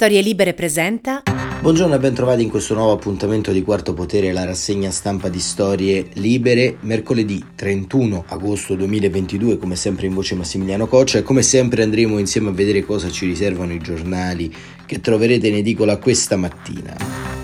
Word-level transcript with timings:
Storie 0.00 0.20
Libere 0.20 0.54
presenta. 0.54 1.24
Buongiorno 1.60 1.96
e 1.96 1.98
bentrovati 1.98 2.44
in 2.44 2.50
questo 2.50 2.72
nuovo 2.72 2.92
appuntamento 2.92 3.50
di 3.50 3.64
Quarto 3.64 3.94
Potere, 3.94 4.30
la 4.30 4.44
rassegna 4.44 4.92
stampa 4.92 5.28
di 5.28 5.40
Storie 5.40 6.06
Libere, 6.12 6.76
mercoledì 6.82 7.44
31 7.56 8.26
agosto 8.28 8.76
2022, 8.76 9.58
come 9.58 9.74
sempre 9.74 10.06
in 10.06 10.14
voce 10.14 10.36
Massimiliano 10.36 10.86
Coccia 10.86 11.18
e 11.18 11.22
come 11.24 11.42
sempre 11.42 11.82
andremo 11.82 12.18
insieme 12.18 12.50
a 12.50 12.52
vedere 12.52 12.84
cosa 12.84 13.10
ci 13.10 13.26
riservano 13.26 13.72
i 13.72 13.80
giornali 13.80 14.54
che 14.86 15.00
troverete 15.00 15.48
in 15.48 15.56
edicola 15.56 15.96
questa 15.96 16.36
mattina. 16.36 17.37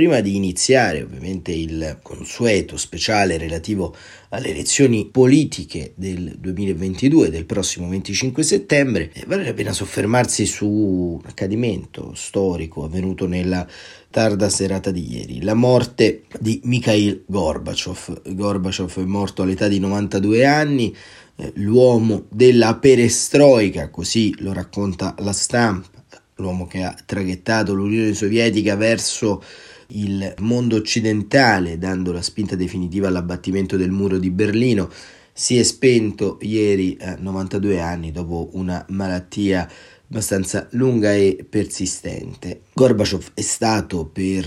Prima 0.00 0.20
di 0.20 0.34
iniziare 0.34 1.02
ovviamente 1.02 1.52
il 1.52 1.98
consueto 2.00 2.78
speciale 2.78 3.36
relativo 3.36 3.94
alle 4.30 4.48
elezioni 4.48 5.04
politiche 5.04 5.92
del 5.94 6.36
2022, 6.38 7.28
del 7.28 7.44
prossimo 7.44 7.86
25 7.86 8.42
settembre, 8.42 9.10
eh, 9.12 9.24
vale 9.26 9.44
la 9.44 9.52
pena 9.52 9.74
soffermarsi 9.74 10.46
su 10.46 10.66
un 10.66 11.20
accadimento 11.24 12.14
storico 12.14 12.82
avvenuto 12.82 13.26
nella 13.26 13.68
tarda 14.10 14.48
serata 14.48 14.90
di 14.90 15.16
ieri, 15.16 15.42
la 15.42 15.52
morte 15.52 16.22
di 16.40 16.62
Mikhail 16.64 17.24
Gorbachev. 17.26 18.22
Gorbachev 18.32 19.00
è 19.00 19.04
morto 19.04 19.42
all'età 19.42 19.68
di 19.68 19.80
92 19.80 20.46
anni, 20.46 20.96
eh, 21.36 21.52
l'uomo 21.56 22.24
della 22.30 22.74
perestroica, 22.76 23.90
così 23.90 24.34
lo 24.38 24.54
racconta 24.54 25.14
la 25.18 25.34
stampa, 25.34 26.02
l'uomo 26.36 26.66
che 26.66 26.84
ha 26.84 26.96
traghettato 27.04 27.74
l'Unione 27.74 28.14
Sovietica 28.14 28.76
verso 28.76 29.42
il 29.90 30.34
mondo 30.38 30.76
occidentale, 30.76 31.78
dando 31.78 32.12
la 32.12 32.22
spinta 32.22 32.56
definitiva 32.56 33.08
all'abbattimento 33.08 33.76
del 33.76 33.90
muro 33.90 34.18
di 34.18 34.30
Berlino, 34.30 34.90
si 35.32 35.58
è 35.58 35.62
spento 35.62 36.38
ieri 36.42 36.96
a 37.00 37.16
92 37.18 37.80
anni 37.80 38.12
dopo 38.12 38.50
una 38.52 38.84
malattia 38.88 39.68
abbastanza 40.08 40.66
lunga 40.72 41.14
e 41.14 41.46
persistente. 41.48 42.62
Gorbaciov 42.74 43.30
è 43.34 43.40
stato 43.40 44.06
per 44.06 44.44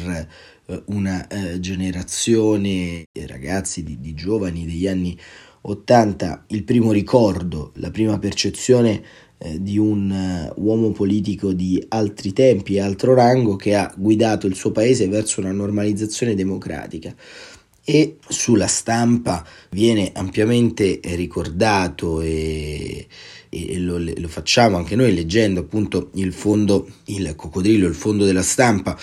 eh, 0.66 0.84
una 0.88 1.26
eh, 1.28 1.60
generazione 1.60 3.06
di 3.12 3.26
ragazzi, 3.26 3.84
di, 3.84 4.00
di 4.00 4.14
giovani 4.14 4.66
degli 4.66 4.88
anni 4.88 5.18
80 5.66 6.46
il 6.48 6.64
primo 6.64 6.92
ricordo, 6.92 7.72
la 7.76 7.90
prima 7.90 8.20
percezione 8.20 9.02
eh, 9.46 9.62
di 9.62 9.78
un 9.78 10.10
uh, 10.10 10.62
uomo 10.62 10.92
politico 10.92 11.52
di 11.52 11.84
altri 11.90 12.32
tempi 12.32 12.76
e 12.76 12.80
altro 12.80 13.14
rango 13.14 13.58
che 13.58 13.76
ha 13.76 13.94
guidato 13.94 14.48
il 14.48 14.56
suo 14.56 14.72
paese 14.72 15.10
verso 15.10 15.42
una 15.42 15.52
normalizzazione 15.52 16.34
democratica. 16.34 17.14
E 17.84 18.20
sulla 18.26 18.68
stampa 18.68 19.46
viene 19.72 20.12
ampiamente 20.14 21.02
ricordato 21.04 22.22
e, 22.22 23.06
e 23.50 23.80
lo, 23.80 23.98
lo, 23.98 24.28
facciamo 24.30 24.78
anche 24.78 24.96
noi 24.96 25.14
leggendo 25.14 25.60
appunto 25.60 26.12
il 26.14 26.32
fondo, 26.32 26.88
il 27.06 27.34
coccodrillo, 27.36 27.86
il 27.86 27.96
fondo 27.96 28.24
della 28.24 28.42
stampa, 28.42 28.98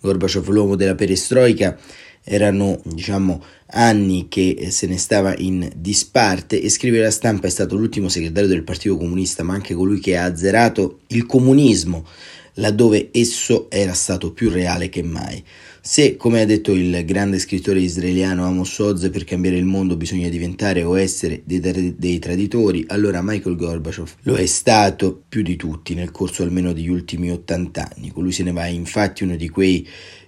Gorbaciov 0.00 0.48
l'uomo 0.48 0.74
della 0.74 0.94
perestroica 0.94 1.78
erano 2.24 2.80
diciamo 2.84 3.42
anni 3.74 4.26
che 4.28 4.68
se 4.70 4.86
ne 4.86 4.98
stava 4.98 5.34
in 5.36 5.70
disparte 5.74 6.60
e 6.60 6.68
scrivere 6.68 7.04
la 7.04 7.10
stampa 7.10 7.46
è 7.46 7.50
stato 7.50 7.76
l'ultimo 7.76 8.08
segretario 8.08 8.48
del 8.48 8.62
Partito 8.62 8.96
Comunista 8.96 9.42
ma 9.42 9.54
anche 9.54 9.74
colui 9.74 9.98
che 9.98 10.16
ha 10.16 10.24
azzerato 10.24 11.00
il 11.08 11.26
comunismo 11.26 12.06
laddove 12.54 13.08
esso 13.12 13.70
era 13.70 13.94
stato 13.94 14.32
più 14.32 14.50
reale 14.50 14.88
che 14.88 15.02
mai. 15.02 15.42
Se, 15.84 16.16
come 16.16 16.40
ha 16.40 16.44
detto 16.44 16.70
il 16.74 17.04
grande 17.04 17.40
scrittore 17.40 17.80
israeliano 17.80 18.46
Amos 18.46 18.78
Oz, 18.78 19.10
per 19.10 19.24
cambiare 19.24 19.56
il 19.56 19.64
mondo 19.64 19.96
bisogna 19.96 20.28
diventare 20.28 20.84
o 20.84 20.96
essere 20.96 21.42
dei, 21.44 21.96
dei 21.98 22.20
traditori, 22.20 22.84
allora 22.86 23.20
Michael 23.20 23.56
Gorbachev 23.56 24.08
lo 24.22 24.36
è 24.36 24.46
stato 24.46 25.24
più 25.28 25.42
di 25.42 25.56
tutti 25.56 25.94
nel 25.94 26.12
corso 26.12 26.44
almeno 26.44 26.72
degli 26.72 26.88
ultimi 26.88 27.32
80 27.32 27.94
anni. 27.96 28.12
Con 28.12 28.22
lui 28.22 28.30
se 28.30 28.44
ne 28.44 28.52
va 28.52 28.66
infatti 28.66 29.24
uno 29.24 29.34
di 29.34 29.48
quei 29.48 29.84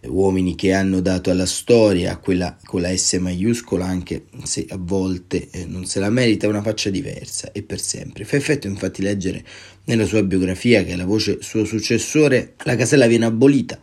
uomini 0.06 0.56
che 0.56 0.72
hanno 0.72 0.98
dato 0.98 1.30
alla 1.30 1.46
storia, 1.46 2.16
quella 2.16 2.58
con 2.64 2.80
la 2.80 2.94
S 2.94 3.12
maiuscola, 3.12 3.86
anche 3.86 4.24
se 4.42 4.67
a 4.68 4.77
volte 4.77 5.51
eh, 5.52 5.67
non 5.67 5.84
se 5.84 6.01
la 6.01 6.11
merita, 6.11 6.48
una 6.48 6.62
faccia 6.62 6.90
diversa 6.90 7.52
e 7.52 7.62
per 7.62 7.78
sempre. 7.78 8.24
Fa 8.24 8.34
effetto 8.34 8.67
infatti 8.67 9.02
leggere 9.02 9.45
nella 9.84 10.05
sua 10.05 10.24
biografia 10.24 10.83
che 10.83 10.96
la 10.96 11.05
voce 11.05 11.39
suo 11.42 11.64
successore, 11.64 12.55
la 12.64 12.74
casella 12.74 13.07
viene 13.07 13.27
abolita 13.27 13.78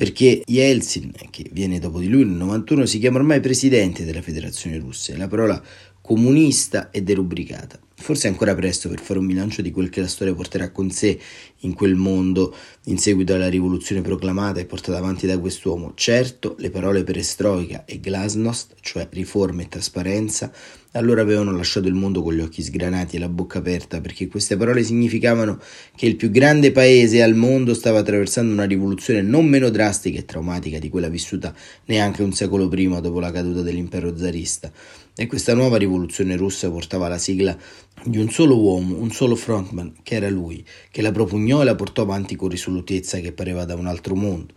perché 0.00 0.40
Yeltsin, 0.46 1.12
che 1.28 1.44
viene 1.52 1.78
dopo 1.78 1.98
di 1.98 2.08
lui 2.08 2.24
nel 2.24 2.36
91, 2.36 2.86
si 2.86 2.98
chiama 2.98 3.18
ormai 3.18 3.40
presidente 3.40 4.06
della 4.06 4.22
Federazione 4.22 4.78
Russa. 4.78 5.14
La 5.18 5.28
parola 5.28 5.62
comunista 6.10 6.90
è 6.90 7.02
derubricata. 7.02 7.78
Forse 7.94 8.26
è 8.26 8.30
ancora 8.30 8.54
presto 8.54 8.88
per 8.88 8.98
fare 8.98 9.20
un 9.20 9.28
bilancio 9.28 9.62
di 9.62 9.70
quel 9.70 9.90
che 9.90 10.00
la 10.00 10.08
storia 10.08 10.34
porterà 10.34 10.70
con 10.70 10.90
sé 10.90 11.16
in 11.58 11.74
quel 11.74 11.94
mondo 11.94 12.52
in 12.86 12.98
seguito 12.98 13.34
alla 13.34 13.48
rivoluzione 13.48 14.00
proclamata 14.00 14.58
e 14.58 14.64
portata 14.64 14.98
avanti 14.98 15.26
da 15.26 15.38
quest'uomo. 15.38 15.92
Certo, 15.94 16.56
le 16.58 16.70
parole 16.70 17.04
perestroica 17.04 17.84
e 17.84 18.00
glasnost, 18.00 18.74
cioè 18.80 19.06
riforma 19.10 19.62
e 19.62 19.68
trasparenza, 19.68 20.50
allora 20.92 21.20
avevano 21.20 21.52
lasciato 21.52 21.86
il 21.86 21.94
mondo 21.94 22.22
con 22.22 22.34
gli 22.34 22.40
occhi 22.40 22.62
sgranati 22.62 23.16
e 23.16 23.18
la 23.18 23.28
bocca 23.28 23.58
aperta, 23.58 24.00
perché 24.00 24.26
queste 24.26 24.56
parole 24.56 24.82
significavano 24.82 25.60
che 25.94 26.06
il 26.06 26.16
più 26.16 26.30
grande 26.30 26.72
paese 26.72 27.22
al 27.22 27.34
mondo 27.34 27.74
stava 27.74 27.98
attraversando 28.00 28.52
una 28.52 28.64
rivoluzione 28.64 29.20
non 29.22 29.46
meno 29.46 29.68
drastica 29.68 30.18
e 30.18 30.24
traumatica 30.24 30.78
di 30.78 30.88
quella 30.88 31.08
vissuta 31.08 31.54
neanche 31.84 32.22
un 32.22 32.32
secolo 32.32 32.66
prima 32.66 32.98
dopo 33.00 33.20
la 33.20 33.30
caduta 33.30 33.60
dell'impero 33.60 34.16
zarista. 34.16 34.72
E 35.14 35.26
questa 35.26 35.54
nuova 35.54 35.76
rivoluzione 35.76 36.36
russa 36.36 36.70
portava 36.70 37.08
la 37.08 37.18
sigla 37.18 37.56
di 38.04 38.18
un 38.18 38.30
solo 38.30 38.58
uomo, 38.58 38.96
un 38.96 39.10
solo 39.10 39.34
frontman, 39.34 39.96
che 40.02 40.14
era 40.14 40.30
lui, 40.30 40.64
che 40.90 41.02
la 41.02 41.12
propugnò 41.12 41.60
e 41.60 41.64
la 41.64 41.74
portò 41.74 42.02
avanti 42.02 42.36
con 42.36 42.48
risolutezza 42.48 43.18
che 43.18 43.32
pareva 43.32 43.64
da 43.64 43.74
un 43.74 43.86
altro 43.86 44.14
mondo. 44.14 44.54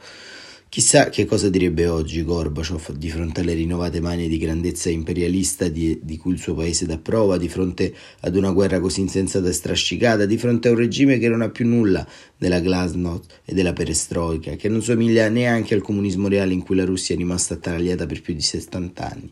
Chissà 0.74 1.10
che 1.10 1.26
cosa 1.26 1.50
direbbe 1.50 1.86
oggi 1.86 2.24
Gorbaciov 2.24 2.94
di 2.94 3.12
fronte 3.12 3.42
alle 3.42 3.54
rinnovate 3.54 4.02
manie 4.02 4.28
di 4.28 4.40
grandezza 4.40 4.90
imperialista 4.90 5.68
di, 5.68 6.00
di, 6.02 6.18
cui 6.18 6.34
il 6.34 6.40
suo 6.40 6.56
paese 6.56 6.88
dà 6.88 6.98
prova, 6.98 7.38
di 7.38 7.48
fronte 7.48 7.94
ad 8.22 8.36
una 8.36 8.50
guerra 8.50 8.80
così 8.80 9.02
insensata 9.02 9.48
e 9.48 9.54
strascicata, 9.54 10.26
di 10.26 10.36
fronte 10.36 10.70
a 10.70 10.72
un 10.72 10.78
regime 10.78 11.20
che 11.20 11.30
non 11.30 11.44
ha 11.44 11.52
più 11.52 11.68
nulla 11.68 12.04
della 12.44 12.60
glasnost 12.60 13.42
e 13.46 13.54
della 13.54 13.72
perestroica, 13.72 14.56
che 14.56 14.68
non 14.68 14.84
somiglia 14.84 15.30
neanche 15.30 15.74
al 15.74 15.82
comunismo 15.82 16.28
reale 16.28 16.52
in 16.52 16.62
cui 16.62 16.76
la 16.76 16.84
Russia 16.84 17.16
è 17.16 17.18
rimasta 17.18 17.54
attanagliata 17.54 18.06
per 18.06 18.22
più 18.22 18.34
di 18.34 18.42
70 18.42 19.10
anni, 19.10 19.32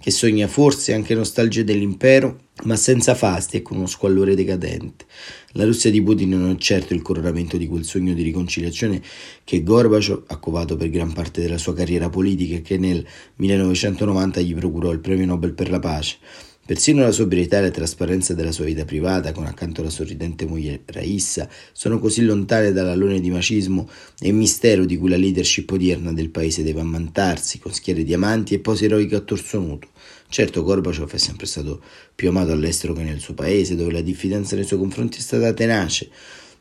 che 0.00 0.10
sogna 0.12 0.46
forse 0.46 0.94
anche 0.94 1.14
nostalgia 1.14 1.64
dell'impero, 1.64 2.44
ma 2.64 2.76
senza 2.76 3.16
fasti 3.16 3.56
e 3.56 3.62
con 3.62 3.78
uno 3.78 3.86
squallore 3.86 4.36
decadente. 4.36 5.06
La 5.52 5.64
Russia 5.64 5.90
di 5.90 6.00
Putin 6.02 6.30
non 6.30 6.50
è 6.50 6.56
certo 6.56 6.94
il 6.94 7.02
coronamento 7.02 7.56
di 7.56 7.66
quel 7.66 7.84
sogno 7.84 8.14
di 8.14 8.22
riconciliazione 8.22 9.02
che 9.42 9.62
Gorbaciov 9.64 10.24
ha 10.28 10.36
covato 10.38 10.76
per 10.76 10.88
gran 10.88 11.12
parte 11.12 11.40
della 11.40 11.58
sua 11.58 11.74
carriera 11.74 12.08
politica 12.08 12.56
e 12.56 12.62
che 12.62 12.78
nel 12.78 13.04
1990 13.36 14.40
gli 14.40 14.54
procurò 14.54 14.92
il 14.92 15.00
premio 15.00 15.26
Nobel 15.26 15.52
per 15.52 15.68
la 15.68 15.80
pace. 15.80 16.18
Persino 16.64 17.02
la 17.02 17.10
sobrietà 17.10 17.58
e 17.58 17.62
la 17.62 17.70
trasparenza 17.72 18.34
della 18.34 18.52
sua 18.52 18.64
vita 18.66 18.84
privata, 18.84 19.32
con 19.32 19.46
accanto 19.46 19.82
la 19.82 19.90
sorridente 19.90 20.46
moglie 20.46 20.82
Raissa, 20.86 21.48
sono 21.72 21.98
così 21.98 22.22
lontane 22.22 22.70
dall'alone 22.70 23.18
di 23.18 23.30
macismo 23.30 23.90
e 24.20 24.30
mistero 24.30 24.84
di 24.84 24.96
cui 24.96 25.08
la 25.08 25.16
leadership 25.16 25.68
odierna 25.72 26.12
del 26.12 26.30
paese 26.30 26.62
deve 26.62 26.78
ammantarsi, 26.78 27.58
con 27.58 27.72
schiere 27.72 28.04
diamanti 28.04 28.54
e 28.54 28.60
pose 28.60 28.84
eroiche 28.84 29.16
a 29.16 29.20
torso 29.20 29.58
nudo. 29.58 29.88
Certo, 30.28 30.62
Gorbaciov 30.62 31.10
è 31.10 31.18
sempre 31.18 31.46
stato 31.46 31.82
più 32.14 32.28
amato 32.28 32.52
all'estero 32.52 32.92
che 32.92 33.02
nel 33.02 33.18
suo 33.18 33.34
paese, 33.34 33.74
dove 33.74 33.90
la 33.90 34.00
diffidenza 34.00 34.54
nei 34.54 34.64
suoi 34.64 34.78
confronti 34.78 35.18
è 35.18 35.20
stata 35.20 35.52
tenace, 35.52 36.10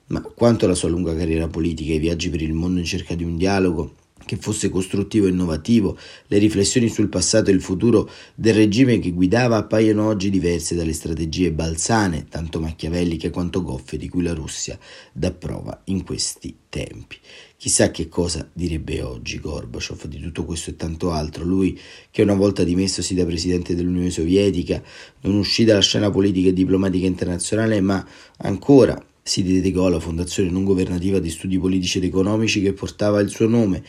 ma 0.08 0.20
quanto 0.22 0.66
alla 0.66 0.74
sua 0.74 0.90
lunga 0.90 1.16
carriera 1.16 1.48
politica 1.48 1.92
e 1.92 1.98
i 1.98 2.00
viaggi 2.00 2.32
per 2.32 2.42
il 2.42 2.54
mondo 2.54 2.80
in 2.80 2.86
cerca 2.86 3.14
di 3.14 3.24
un 3.24 3.38
dialogo 3.38 3.94
che 4.32 4.38
fosse 4.38 4.70
costruttivo 4.70 5.28
e 5.28 5.32
innovativo, 5.32 5.98
le 6.28 6.38
riflessioni 6.38 6.88
sul 6.88 7.10
passato 7.10 7.50
e 7.50 7.54
il 7.54 7.60
futuro 7.60 8.10
del 8.34 8.54
regime 8.54 8.98
che 9.00 9.12
guidava 9.12 9.58
appaiono 9.58 10.08
oggi 10.08 10.30
diverse 10.30 10.74
dalle 10.74 10.94
strategie 10.94 11.52
balzane, 11.52 12.28
tanto 12.30 12.62
machiavelliche 12.62 13.30
quanto 13.30 13.62
goffe, 13.62 13.98
di 13.98 14.08
cui 14.08 14.24
la 14.24 14.34
Russia 14.34 14.80
dà 15.12 15.32
prova 15.32 15.82
in 15.86 16.06
questi 16.06 16.56
tempi. 16.70 17.18
Chissà 17.58 17.92
che 17.92 18.08
cosa 18.08 18.50
direbbe 18.54 19.02
oggi 19.02 19.38
Gorbaciov 19.38 20.06
di 20.06 20.22
tutto 20.22 20.46
questo 20.46 20.70
e 20.70 20.78
tanto 20.78 21.12
altro, 21.12 21.44
lui 21.44 21.78
che 22.10 22.22
una 22.22 22.34
volta 22.34 22.64
dimessosi 22.64 23.14
da 23.14 23.26
presidente 23.26 23.76
dell'Unione 23.76 24.12
Sovietica 24.12 24.82
non 25.24 25.36
uscì 25.36 25.66
dalla 25.66 25.82
scena 25.82 26.10
politica 26.10 26.48
e 26.48 26.54
diplomatica 26.54 27.06
internazionale, 27.06 27.82
ma 27.82 28.08
ancora 28.38 28.98
si 29.22 29.44
dedicò 29.44 29.88
alla 29.88 30.00
fondazione 30.00 30.50
non 30.50 30.64
governativa 30.64 31.20
di 31.20 31.30
studi 31.30 31.60
politici 31.60 31.98
ed 31.98 32.06
economici 32.06 32.62
che 32.62 32.72
portava 32.72 33.20
il 33.20 33.30
suo 33.30 33.48
nome 33.48 33.84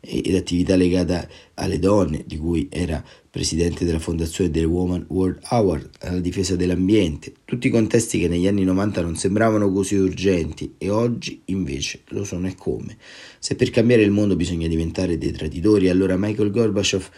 ed 0.00 0.34
attività 0.34 0.76
legata 0.76 1.28
alle 1.54 1.78
donne, 1.78 2.24
di 2.26 2.38
cui 2.38 2.68
era 2.70 3.04
presidente 3.30 3.84
della 3.84 3.98
fondazione 3.98 4.50
del 4.50 4.64
Woman 4.64 5.04
World 5.08 5.38
Award, 5.42 5.90
alla 6.00 6.20
difesa 6.20 6.56
dell'ambiente, 6.56 7.32
tutti 7.44 7.68
contesti 7.68 8.18
che 8.18 8.26
negli 8.26 8.46
anni 8.46 8.64
90 8.64 9.02
non 9.02 9.16
sembravano 9.16 9.70
così 9.70 9.94
urgenti 9.94 10.74
e 10.78 10.90
oggi 10.90 11.42
invece 11.46 12.00
lo 12.08 12.24
sono 12.24 12.48
e 12.48 12.54
come. 12.56 12.96
Se 13.38 13.54
per 13.54 13.70
cambiare 13.70 14.02
il 14.02 14.10
mondo 14.10 14.36
bisogna 14.36 14.66
diventare 14.66 15.18
dei 15.18 15.32
traditori, 15.32 15.88
allora 15.88 16.16
Michael 16.16 16.50
Gorbachev 16.50 17.08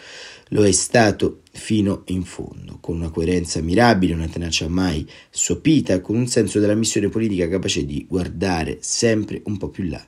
lo 0.49 0.67
è 0.67 0.73
stato 0.73 1.41
fino 1.53 2.03
in 2.07 2.25
fondo, 2.25 2.79
con 2.81 2.97
una 2.97 3.09
coerenza 3.09 3.63
mirabile, 3.63 4.13
una 4.13 4.29
tenacia 4.29 4.69
mai 4.69 5.09
sopita, 5.31 6.01
con 6.01 6.17
un 6.17 6.27
senso 6.27 6.59
della 6.61 6.75
missione 6.75 7.09
politica 7.09 7.49
capace 7.49 7.87
di 7.87 8.05
guardare 8.07 8.79
sempre 8.81 9.41
un 9.45 9.57
po' 9.57 9.71
più 9.71 9.85
là 9.85 10.05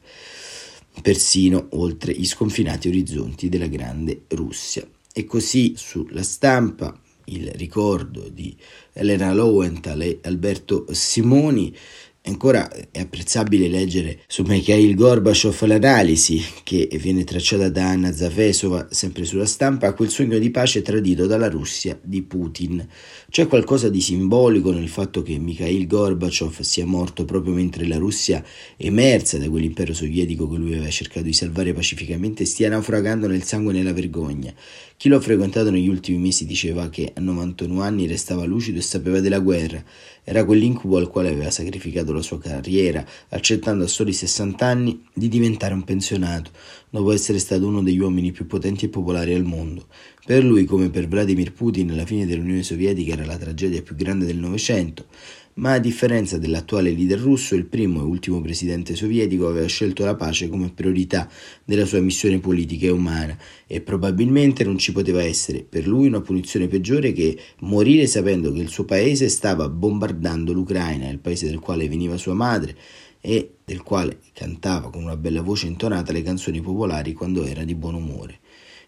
persino 1.03 1.69
oltre 1.73 2.13
i 2.13 2.25
sconfinati 2.25 2.89
orizzonti 2.89 3.49
della 3.49 3.67
grande 3.67 4.23
Russia. 4.29 4.87
E 5.13 5.25
così 5.25 5.75
sulla 5.77 6.23
stampa 6.23 6.99
il 7.27 7.51
ricordo 7.53 8.29
di 8.29 8.57
Elena 8.93 9.33
Lowenthal 9.33 10.03
e 10.03 10.19
Alberto 10.23 10.87
Simoni 10.91 11.75
Ancora 12.27 12.71
è 12.91 13.01
apprezzabile 13.01 13.69
leggere 13.69 14.21
su 14.27 14.45
Mikhail 14.45 14.95
Gorbachev 14.95 15.61
l'analisi 15.67 16.43
che 16.63 16.89
viene 16.99 17.23
tracciata 17.23 17.69
da 17.69 17.91
Anna 17.91 18.15
Zafesova, 18.15 18.87
sempre 18.91 19.27
sulla 19.27 19.45
stampa, 19.45 19.89
a 19.89 19.93
quel 19.93 20.09
sogno 20.09 20.39
di 20.39 20.51
pace 20.51 20.81
tradito 20.81 21.27
dalla 21.27 21.51
Russia 21.51 21.99
di 22.03 22.23
Putin. 22.23 22.89
C'è 23.29 23.47
qualcosa 23.47 23.91
di 23.91 24.01
simbolico 24.01 24.73
nel 24.73 24.89
fatto 24.89 25.21
che 25.21 25.37
Mikhail 25.37 25.87
Gorbachev 25.87 26.61
sia 26.61 26.87
morto 26.87 27.27
proprio 27.27 27.53
mentre 27.53 27.87
la 27.87 27.99
Russia, 27.99 28.43
emersa 28.79 29.37
da 29.37 29.51
quell'impero 29.51 29.93
sovietico 29.93 30.49
che 30.49 30.57
lui 30.57 30.73
aveva 30.73 30.89
cercato 30.89 31.27
di 31.27 31.35
salvare 31.35 31.75
pacificamente, 31.75 32.47
stia 32.47 32.71
naufragando 32.71 33.27
nel 33.27 33.43
sangue 33.43 33.75
e 33.75 33.77
nella 33.77 33.93
vergogna. 33.93 34.51
Chi 34.97 35.11
lo 35.11 35.21
frequentato 35.21 35.71
negli 35.71 35.89
ultimi 35.89 36.17
mesi 36.17 36.47
diceva 36.47 36.89
che 36.89 37.13
a 37.15 37.21
91 37.21 37.83
anni 37.83 38.07
restava 38.07 38.45
lucido 38.45 38.79
e 38.79 38.83
sapeva 38.83 39.21
della 39.21 39.41
guerra. 39.41 39.85
Era 40.27 40.45
quell'incubo 40.47 40.97
al 40.97 41.09
quale 41.09 41.29
aveva 41.29 41.51
sacrificato 41.51 42.13
la 42.15 42.23
sua 42.23 42.39
carriera, 42.39 43.05
accettando 43.29 43.85
a 43.85 43.87
soli 43.87 44.15
60 44.15 44.67
anni 44.67 45.05
di 45.13 45.29
diventare 45.29 45.75
un 45.75 45.85
pensionato, 45.85 46.51
dopo 46.89 47.13
essere 47.13 47.39
stato 47.39 47.67
uno 47.67 47.83
degli 47.83 47.99
uomini 47.99 48.33
più 48.33 48.47
potenti 48.47 48.87
e 48.87 48.89
popolari 48.89 49.35
al 49.35 49.45
mondo. 49.45 49.87
Per 50.25 50.43
lui, 50.43 50.65
come 50.65 50.89
per 50.89 51.09
Vladimir 51.09 51.53
Putin, 51.53 51.95
la 51.95 52.07
fine 52.07 52.25
dell'Unione 52.25 52.63
Sovietica 52.63 53.13
era 53.13 53.27
la 53.27 53.37
tragedia 53.37 53.83
più 53.83 53.95
grande 53.95 54.25
del 54.25 54.39
Novecento 54.39 55.05
ma 55.55 55.73
a 55.73 55.79
differenza 55.79 56.39
dell'attuale 56.39 56.91
leader 56.91 57.21
russo, 57.21 57.55
il 57.55 57.67
primo 57.67 58.01
e 58.01 58.05
ultimo 58.05 58.41
presidente 58.41 58.97
sovietico 58.97 59.47
aveva 59.47 59.67
scelto 59.67 60.05
la 60.05 60.17
pace 60.17 60.49
come 60.49 60.71
priorità 60.71 61.29
della 61.65 61.85
sua 61.85 62.01
missione 62.01 62.39
politica 62.39 62.87
e 62.87 62.91
umana 62.91 63.37
e 63.67 63.81
probabilmente 63.81 64.65
non 64.65 64.79
ci 64.79 64.93
poteva 64.93 65.23
essere 65.23 65.63
per 65.63 65.87
lui 65.87 66.09
una 66.09 66.21
punizione 66.21 66.67
peggiore 66.67 67.13
che 67.13 67.39
morire 67.61 68.07
sapendo 68.07 68.53
che 68.53 68.61
il 68.61 68.69
suo 68.69 68.85
paese 68.85 69.29
stava 69.29 69.69
bombardando 69.69 70.53
l'Ucraina, 70.53 71.09
il 71.09 71.21
paese 71.21 71.47
del 71.47 71.61
quale 71.61 71.89
veniva 71.89 72.17
sua 72.17 72.35
madre 72.35 72.77
e 73.21 73.55
del 73.65 73.83
quale 73.83 74.19
cantava 74.33 74.91
con 74.91 75.03
una 75.03 75.17
bella 75.17 75.41
voce 75.41 75.67
intonata 75.67 76.13
le 76.13 76.23
canzoni 76.23 76.61
popolari 76.61 77.13
quando 77.13 77.45
era 77.45 77.63
di 77.63 77.75
buon 77.75 77.95
umore. 77.95 78.41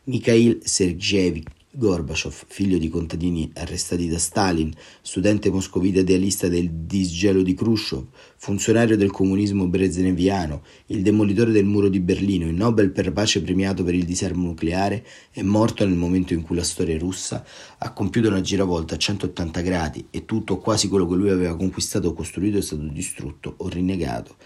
Mikhail 0.04 0.60
Sergeevich 0.62 1.55
Gorbaciov, 1.78 2.44
figlio 2.46 2.78
di 2.78 2.88
contadini 2.88 3.50
arrestati 3.52 4.08
da 4.08 4.18
Stalin, 4.18 4.72
studente 5.02 5.50
moscovita 5.50 6.00
idealista 6.00 6.48
del 6.48 6.70
disgelo 6.70 7.42
di 7.42 7.52
Khrushchev, 7.52 8.06
funzionario 8.38 8.96
del 8.96 9.10
comunismo 9.10 9.66
brezhneviano, 9.66 10.62
il 10.86 11.02
demolitore 11.02 11.50
del 11.50 11.66
muro 11.66 11.90
di 11.90 12.00
Berlino, 12.00 12.46
il 12.46 12.54
Nobel 12.54 12.92
per 12.92 13.12
pace 13.12 13.42
premiato 13.42 13.84
per 13.84 13.94
il 13.94 14.06
disarmo 14.06 14.46
nucleare, 14.46 15.04
è 15.30 15.42
morto 15.42 15.84
nel 15.84 15.98
momento 15.98 16.32
in 16.32 16.40
cui 16.40 16.56
la 16.56 16.64
storia 16.64 16.96
russa 16.96 17.44
ha 17.76 17.92
compiuto 17.92 18.28
una 18.28 18.40
giravolta 18.40 18.94
a 18.94 18.98
180 18.98 19.60
gradi 19.60 20.06
e 20.10 20.24
tutto 20.24 20.56
quasi 20.56 20.88
quello 20.88 21.06
che 21.06 21.14
lui 21.14 21.28
aveva 21.28 21.56
conquistato 21.56 22.08
o 22.08 22.14
costruito 22.14 22.56
è 22.56 22.62
stato 22.62 22.84
distrutto 22.84 23.52
o 23.58 23.68
rinnegato. 23.68 24.36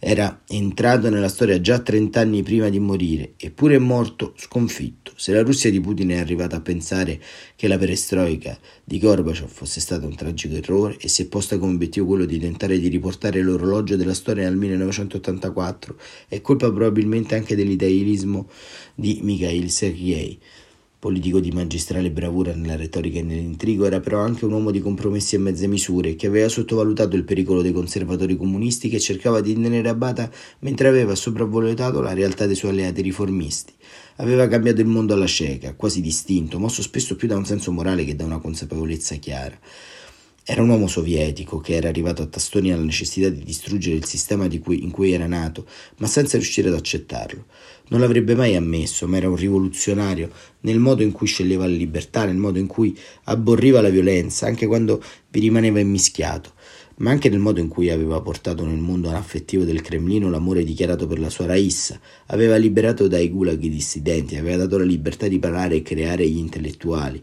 Era 0.00 0.42
entrato 0.46 1.10
nella 1.10 1.28
storia 1.28 1.60
già 1.60 1.80
trent'anni 1.80 2.44
prima 2.44 2.68
di 2.68 2.78
morire, 2.78 3.32
eppure 3.36 3.74
è 3.74 3.78
morto 3.78 4.32
sconfitto. 4.36 5.10
Se 5.16 5.32
la 5.32 5.42
Russia 5.42 5.72
di 5.72 5.80
Putin 5.80 6.10
è 6.10 6.18
arrivata 6.18 6.60
pensare 6.68 7.18
che 7.56 7.66
la 7.66 7.78
perestroica 7.78 8.58
di 8.84 8.98
Gorbaciov 8.98 9.48
fosse 9.48 9.80
stato 9.80 10.06
un 10.06 10.14
tragico 10.14 10.54
errore 10.54 10.98
e 11.00 11.08
si 11.08 11.22
è 11.22 11.26
posta 11.26 11.56
come 11.56 11.72
obiettivo 11.72 12.04
quello 12.04 12.26
di 12.26 12.38
tentare 12.38 12.78
di 12.78 12.88
riportare 12.88 13.40
l'orologio 13.40 13.96
della 13.96 14.12
storia 14.12 14.46
al 14.46 14.56
1984, 14.56 15.96
è 16.28 16.42
colpa 16.42 16.70
probabilmente 16.70 17.34
anche 17.36 17.56
dell'idealismo 17.56 18.50
di 18.94 19.20
Mikhail 19.22 19.70
Sergei 19.70 20.38
Politico 21.00 21.38
di 21.38 21.52
magistrale 21.52 22.10
bravura 22.10 22.52
nella 22.56 22.74
retorica 22.74 23.20
e 23.20 23.22
nell'intrigo, 23.22 23.86
era 23.86 24.00
però 24.00 24.18
anche 24.18 24.44
un 24.44 24.50
uomo 24.50 24.72
di 24.72 24.80
compromessi 24.80 25.36
e 25.36 25.38
mezze 25.38 25.68
misure, 25.68 26.16
che 26.16 26.26
aveva 26.26 26.48
sottovalutato 26.48 27.14
il 27.14 27.22
pericolo 27.22 27.62
dei 27.62 27.70
conservatori 27.70 28.36
comunisti 28.36 28.88
che 28.88 28.98
cercava 28.98 29.40
di 29.40 29.54
tenere 29.54 29.88
a 29.88 29.94
bada 29.94 30.28
mentre 30.58 30.88
aveva 30.88 31.14
sopravvalutato 31.14 32.00
la 32.00 32.14
realtà 32.14 32.46
dei 32.46 32.56
suoi 32.56 32.72
alleati 32.72 33.00
riformisti. 33.02 33.74
Aveva 34.16 34.48
cambiato 34.48 34.80
il 34.80 34.88
mondo 34.88 35.14
alla 35.14 35.28
cieca, 35.28 35.76
quasi 35.76 36.00
distinto, 36.00 36.58
mosso 36.58 36.82
spesso 36.82 37.14
più 37.14 37.28
da 37.28 37.36
un 37.36 37.46
senso 37.46 37.70
morale 37.70 38.04
che 38.04 38.16
da 38.16 38.24
una 38.24 38.40
consapevolezza 38.40 39.14
chiara. 39.14 39.56
Era 40.50 40.62
un 40.62 40.70
uomo 40.70 40.86
sovietico 40.86 41.58
che 41.58 41.74
era 41.74 41.90
arrivato 41.90 42.22
a 42.22 42.26
tastoni 42.26 42.72
alla 42.72 42.82
necessità 42.82 43.28
di 43.28 43.44
distruggere 43.44 43.96
il 43.96 44.06
sistema 44.06 44.48
cui, 44.62 44.82
in 44.82 44.90
cui 44.90 45.12
era 45.12 45.26
nato, 45.26 45.66
ma 45.98 46.06
senza 46.06 46.38
riuscire 46.38 46.68
ad 46.68 46.74
accettarlo. 46.74 47.44
Non 47.88 48.00
l'avrebbe 48.00 48.34
mai 48.34 48.56
ammesso, 48.56 49.06
ma 49.06 49.18
era 49.18 49.28
un 49.28 49.36
rivoluzionario 49.36 50.30
nel 50.60 50.78
modo 50.78 51.02
in 51.02 51.12
cui 51.12 51.26
sceglieva 51.26 51.66
la 51.66 51.74
libertà, 51.74 52.24
nel 52.24 52.38
modo 52.38 52.58
in 52.58 52.66
cui 52.66 52.98
abborriva 53.24 53.82
la 53.82 53.90
violenza, 53.90 54.46
anche 54.46 54.66
quando 54.66 55.02
vi 55.28 55.40
rimaneva 55.40 55.80
immischiato, 55.80 56.54
ma 56.96 57.10
anche 57.10 57.28
nel 57.28 57.40
modo 57.40 57.60
in 57.60 57.68
cui 57.68 57.90
aveva 57.90 58.18
portato 58.22 58.64
nel 58.64 58.78
mondo 58.78 59.10
anaffettivo 59.10 59.64
del 59.64 59.82
Cremlino 59.82 60.30
l'amore 60.30 60.64
dichiarato 60.64 61.06
per 61.06 61.18
la 61.18 61.28
sua 61.28 61.44
Raissa, 61.44 62.00
aveva 62.28 62.56
liberato 62.56 63.06
dai 63.06 63.28
gulag 63.28 63.62
i 63.62 63.68
dissidenti, 63.68 64.36
aveva 64.36 64.56
dato 64.56 64.78
la 64.78 64.84
libertà 64.84 65.28
di 65.28 65.38
parlare 65.38 65.76
e 65.76 65.82
creare 65.82 66.26
gli 66.26 66.38
intellettuali 66.38 67.22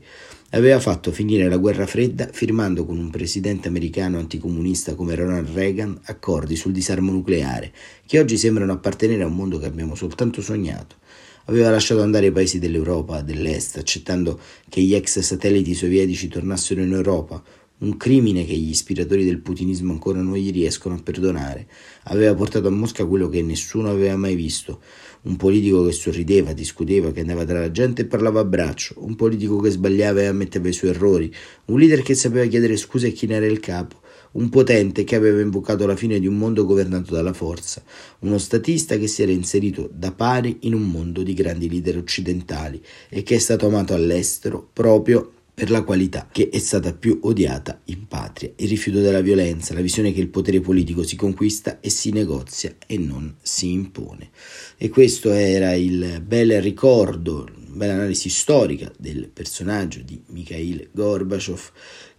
aveva 0.52 0.80
fatto 0.80 1.12
finire 1.12 1.50
la 1.50 1.58
guerra 1.58 1.86
fredda 1.86 2.30
firmando 2.32 2.86
con 2.86 2.98
un 2.98 3.10
presidente 3.10 3.68
americano 3.68 4.20
anticomunista 4.20 4.96
come 4.96 5.16
Ronald 5.16 5.50
Reagan 5.50 6.00
accordi 6.04 6.56
sul 6.56 6.72
disarmo 6.72 7.12
nucleare, 7.12 7.74
che 8.06 8.20
oggi 8.20 8.38
sembrano 8.38 8.72
appartenere 8.72 9.24
a 9.24 9.28
un 9.28 9.36
mondo 9.36 9.58
che 9.58 9.66
abbiamo 9.66 9.96
soltanto 9.96 10.42
sognato. 10.42 10.98
Aveva 11.46 11.70
lasciato 11.70 12.02
andare 12.02 12.28
i 12.28 12.32
paesi 12.32 12.58
dell'Europa, 12.60 13.22
dell'Est, 13.22 13.78
accettando 13.78 14.40
che 14.70 14.82
gli 14.82 14.96
ex 14.96 15.20
satelliti 15.20 15.74
sovietici 15.74 16.28
tornassero 16.28 16.82
in 16.82 16.94
Europa, 16.94 17.44
un 17.78 17.98
crimine 17.98 18.46
che 18.46 18.56
gli 18.56 18.70
ispiratori 18.70 19.26
del 19.26 19.42
putinismo 19.42 19.92
ancora 19.92 20.22
non 20.22 20.36
gli 20.36 20.52
riescono 20.52 20.96
a 20.96 21.02
perdonare. 21.04 21.68
Aveva 22.04 22.34
portato 22.34 22.68
a 22.68 22.72
Mosca 22.72 23.06
quello 23.06 23.28
che 23.28 23.42
nessuno 23.42 23.90
aveva 23.90 24.16
mai 24.16 24.36
visto, 24.36 24.80
un 25.26 25.36
politico 25.38 25.84
che 25.86 25.92
sorrideva, 25.92 26.54
discuteva, 26.54 27.12
che 27.12 27.22
andava 27.22 27.46
tra 27.46 27.60
la 27.60 27.72
gente 27.72 28.04
e 28.04 28.06
parlava 28.06 28.42
a 28.42 28.46
braccio, 28.46 28.96
un 28.98 29.16
politico 29.16 29.60
che 29.60 29.70
sbagliava 29.70 30.22
e 30.22 30.26
ammetteva 30.26 30.68
i 30.68 30.74
suoi 30.74 30.92
errori, 30.92 31.34
un 31.66 31.80
leader 31.80 32.02
che 32.02 32.16
sapeva 32.16 32.46
chiedere 32.46 32.78
scuse 32.78 33.08
a 33.08 33.12
chi 33.12 33.26
ne 33.28 33.36
era 33.36 33.46
il 33.46 33.60
capo, 33.60 34.02
un 34.34 34.50
potente 34.50 35.04
che 35.04 35.16
aveva 35.16 35.42
invocato 35.42 35.86
la 35.86 35.96
fine 35.96 36.20
di 36.20 36.28
un 36.28 36.38
mondo 36.38 36.66
governato 36.66 37.14
dalla 37.14 37.34
forza, 37.34 37.84
uno 38.20 38.38
statista 38.38 38.98
che 38.98 39.08
si 39.08 39.24
era 39.24 39.32
inserito 39.32 39.90
da 39.92 40.12
pari 40.12 40.60
in 40.62 40.74
un 40.74 40.90
mondo 40.90 41.24
di 41.24 41.34
grandi 41.34 41.70
leader 41.70 41.98
occidentali 41.98 42.82
e 43.10 43.24
che 43.24 43.36
è 43.36 43.40
stato 43.40 43.68
amato 43.68 43.94
all'estero 43.94 44.68
proprio 44.72 45.32
per 45.56 45.72
la 45.72 45.84
qualità 45.84 46.28
che 46.30 46.50
è 46.50 46.60
stata 46.60 46.94
più 46.94 47.18
odiata 47.24 47.80
in 47.86 48.08
patria, 48.08 48.52
il 48.58 48.68
rifiuto 48.68 49.00
della 49.00 49.22
violenza, 49.22 49.74
la 49.74 49.80
visione 49.80 50.12
che 50.12 50.20
il 50.20 50.28
potere 50.28 50.60
politico 50.60 51.04
si 51.04 51.16
conquista 51.16 51.80
e 51.80 51.90
si 51.90 52.12
negozia 52.12 52.76
e 52.86 52.98
non 52.98 53.34
si 53.42 53.72
impone. 53.72 54.32
E 54.78 54.90
questo 54.90 55.32
era 55.32 55.74
il 55.74 56.22
bel 56.22 56.62
ricordo, 56.62 57.48
bella 57.70 57.94
analisi 57.94 58.30
storica 58.30 58.92
del 58.98 59.30
personaggio 59.30 60.02
di 60.04 60.22
Mikhail 60.28 60.90
Gorbachev 60.92 61.72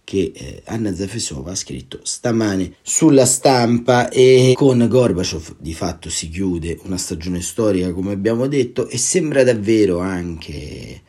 che 0.03 0.31
eh, 0.33 0.61
Anna 0.65 0.95
Zafesova 0.95 1.51
ha 1.51 1.55
scritto 1.55 1.99
stamane 2.01 2.75
sulla 2.81 3.25
stampa 3.25 4.09
e 4.09 4.53
con 4.55 4.87
Gorbachev 4.87 5.57
di 5.59 5.73
fatto 5.73 6.09
si 6.09 6.29
chiude 6.29 6.79
una 6.83 6.97
stagione 6.97 7.41
storica 7.41 7.91
come 7.91 8.13
abbiamo 8.13 8.47
detto 8.47 8.87
e 8.87 8.97
sembra 8.97 9.43
davvero 9.43 9.99
anche 9.99 11.01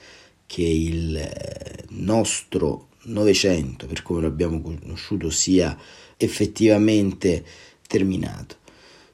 che 0.48 0.62
il 0.62 1.14
eh, 1.14 1.84
nostro 1.90 2.86
Novecento, 3.02 3.86
per 3.86 4.02
come 4.02 4.22
lo 4.22 4.26
abbiamo 4.26 4.60
conosciuto, 4.60 5.30
sia 5.30 5.78
effettivamente 6.16 7.44
terminato. 7.86 8.56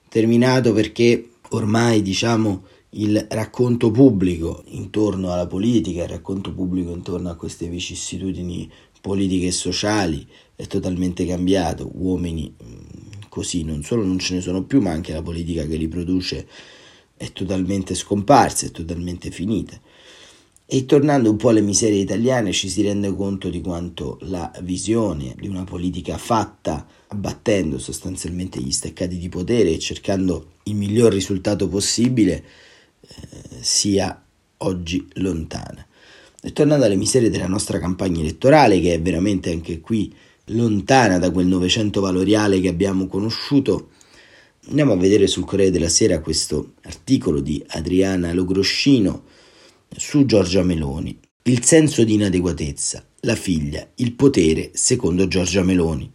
Terminato 0.08 0.72
perché 0.72 1.30
ormai, 1.50 2.02
diciamo, 2.02 2.64
il 2.90 3.26
racconto 3.28 3.90
pubblico 3.90 4.62
intorno 4.68 5.32
alla 5.32 5.46
politica, 5.46 6.04
il 6.04 6.08
racconto 6.08 6.52
pubblico 6.52 6.92
intorno 6.92 7.30
a 7.30 7.34
queste 7.34 7.66
vicissitudini 7.68 8.70
politiche 9.00 9.46
e 9.48 9.52
sociali 9.52 10.26
è 10.54 10.66
totalmente 10.66 11.26
cambiato. 11.26 11.90
Uomini 11.94 12.52
mm, 12.62 13.22
così 13.28 13.64
non 13.64 13.82
solo 13.82 14.04
non 14.04 14.18
ce 14.18 14.34
ne 14.34 14.40
sono 14.40 14.62
più, 14.62 14.80
ma 14.80 14.92
anche 14.92 15.12
la 15.12 15.22
politica 15.22 15.66
che 15.66 15.76
li 15.76 15.88
produce 15.88 16.46
è 17.16 17.32
totalmente 17.32 17.94
scomparsa, 17.94 18.66
è 18.66 18.70
totalmente 18.70 19.30
finita. 19.30 19.78
E 20.66 20.86
tornando 20.86 21.30
un 21.30 21.36
po' 21.36 21.50
alle 21.50 21.60
miserie 21.60 22.00
italiane 22.00 22.50
ci 22.52 22.70
si 22.70 22.80
rende 22.80 23.14
conto 23.14 23.50
di 23.50 23.60
quanto 23.60 24.16
la 24.22 24.50
visione 24.62 25.34
di 25.38 25.46
una 25.46 25.64
politica 25.64 26.16
fatta 26.16 26.86
abbattendo 27.08 27.78
sostanzialmente 27.78 28.60
gli 28.60 28.70
steccati 28.70 29.18
di 29.18 29.28
potere 29.28 29.72
e 29.72 29.78
cercando 29.78 30.52
il 30.64 30.74
miglior 30.74 31.12
risultato 31.12 31.68
possibile 31.68 32.44
eh, 33.00 33.16
sia 33.60 34.24
oggi 34.58 35.06
lontana. 35.16 35.86
E 36.40 36.52
tornando 36.54 36.86
alle 36.86 36.96
miserie 36.96 37.28
della 37.28 37.46
nostra 37.46 37.78
campagna 37.78 38.20
elettorale, 38.20 38.80
che 38.80 38.94
è 38.94 39.00
veramente 39.02 39.50
anche 39.50 39.80
qui 39.80 40.14
lontana 40.46 41.18
da 41.18 41.30
quel 41.30 41.46
Novecento 41.46 42.00
valoriale 42.00 42.60
che 42.60 42.68
abbiamo 42.68 43.06
conosciuto, 43.06 43.90
andiamo 44.68 44.92
a 44.92 44.96
vedere 44.96 45.26
sul 45.26 45.44
Corriere 45.44 45.70
della 45.70 45.90
Sera 45.90 46.20
questo 46.20 46.72
articolo 46.84 47.40
di 47.40 47.62
Adriana 47.68 48.32
Logroscino 48.32 49.24
su 49.96 50.24
Giorgia 50.24 50.62
Meloni. 50.62 51.18
Il 51.44 51.64
senso 51.64 52.04
di 52.04 52.14
inadeguatezza, 52.14 53.04
la 53.20 53.34
figlia, 53.34 53.86
il 53.96 54.12
potere 54.12 54.70
secondo 54.74 55.28
Giorgia 55.28 55.62
Meloni. 55.62 56.10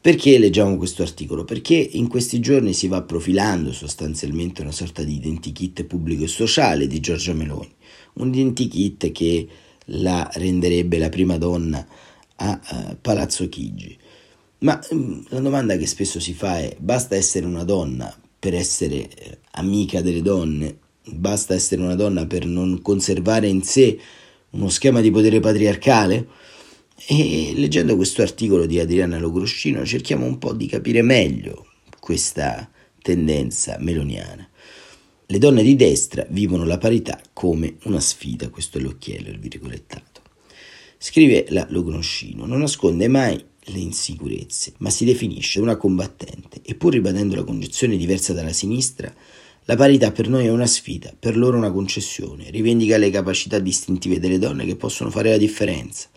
Perché 0.00 0.38
leggiamo 0.38 0.76
questo 0.76 1.02
articolo? 1.02 1.44
Perché 1.44 1.74
in 1.74 2.08
questi 2.08 2.40
giorni 2.40 2.72
si 2.72 2.88
va 2.88 3.02
profilando 3.02 3.72
sostanzialmente 3.72 4.62
una 4.62 4.72
sorta 4.72 5.02
di 5.02 5.16
identikit 5.16 5.84
pubblico 5.84 6.24
e 6.24 6.28
sociale 6.28 6.86
di 6.86 7.00
Giorgia 7.00 7.34
Meloni, 7.34 7.74
un 8.14 8.28
identikit 8.28 9.12
che 9.12 9.48
la 9.86 10.30
renderebbe 10.34 10.96
la 10.98 11.08
prima 11.10 11.36
donna 11.36 11.86
a 12.36 12.60
uh, 12.70 12.96
Palazzo 13.00 13.48
Chigi. 13.48 13.98
Ma 14.60 14.80
um, 14.90 15.22
la 15.28 15.40
domanda 15.40 15.76
che 15.76 15.86
spesso 15.86 16.18
si 16.18 16.32
fa 16.32 16.60
è: 16.60 16.74
basta 16.78 17.14
essere 17.14 17.44
una 17.44 17.64
donna 17.64 18.14
per 18.38 18.54
essere 18.54 19.08
eh, 19.08 19.38
amica 19.52 20.00
delle 20.00 20.22
donne? 20.22 20.78
Basta 21.04 21.54
essere 21.54 21.82
una 21.82 21.94
donna 21.94 22.26
per 22.26 22.44
non 22.44 22.82
conservare 22.82 23.48
in 23.48 23.62
sé 23.62 23.98
uno 24.50 24.68
schema 24.68 25.00
di 25.00 25.10
potere 25.10 25.40
patriarcale? 25.40 26.26
E 27.06 27.52
leggendo 27.54 27.96
questo 27.96 28.20
articolo 28.22 28.66
di 28.66 28.78
Adriana 28.78 29.18
Logroscino 29.18 29.84
cerchiamo 29.86 30.26
un 30.26 30.38
po' 30.38 30.52
di 30.52 30.66
capire 30.66 31.00
meglio 31.02 31.66
questa 31.98 32.70
tendenza 33.00 33.76
meloniana. 33.80 34.48
Le 35.26 35.38
donne 35.38 35.62
di 35.62 35.76
destra 35.76 36.26
vivono 36.28 36.64
la 36.64 36.76
parità 36.76 37.20
come 37.32 37.76
una 37.84 38.00
sfida, 38.00 38.50
questo 38.50 38.78
è 38.78 38.80
l'occhiello, 38.80 39.30
il 39.30 39.38
virgolettato. 39.38 40.20
Scrive 40.98 41.46
la 41.48 41.66
Logroscino, 41.70 42.44
non 42.44 42.58
nasconde 42.58 43.08
mai 43.08 43.42
le 43.64 43.78
insicurezze, 43.78 44.74
ma 44.78 44.90
si 44.90 45.04
definisce 45.04 45.60
una 45.60 45.76
combattente 45.76 46.60
e 46.62 46.74
pur 46.74 46.92
ribadendo 46.92 47.36
la 47.36 47.44
concezione 47.44 47.96
diversa 47.96 48.32
dalla 48.32 48.52
sinistra, 48.52 49.14
la 49.64 49.76
parità 49.76 50.10
per 50.10 50.28
noi 50.28 50.46
è 50.46 50.50
una 50.50 50.66
sfida, 50.66 51.14
per 51.18 51.36
loro 51.36 51.56
una 51.56 51.70
concessione, 51.70 52.50
rivendica 52.50 52.96
le 52.96 53.10
capacità 53.10 53.58
distintive 53.58 54.18
delle 54.18 54.38
donne 54.38 54.64
che 54.64 54.76
possono 54.76 55.10
fare 55.10 55.30
la 55.30 55.36
differenza 55.36 56.08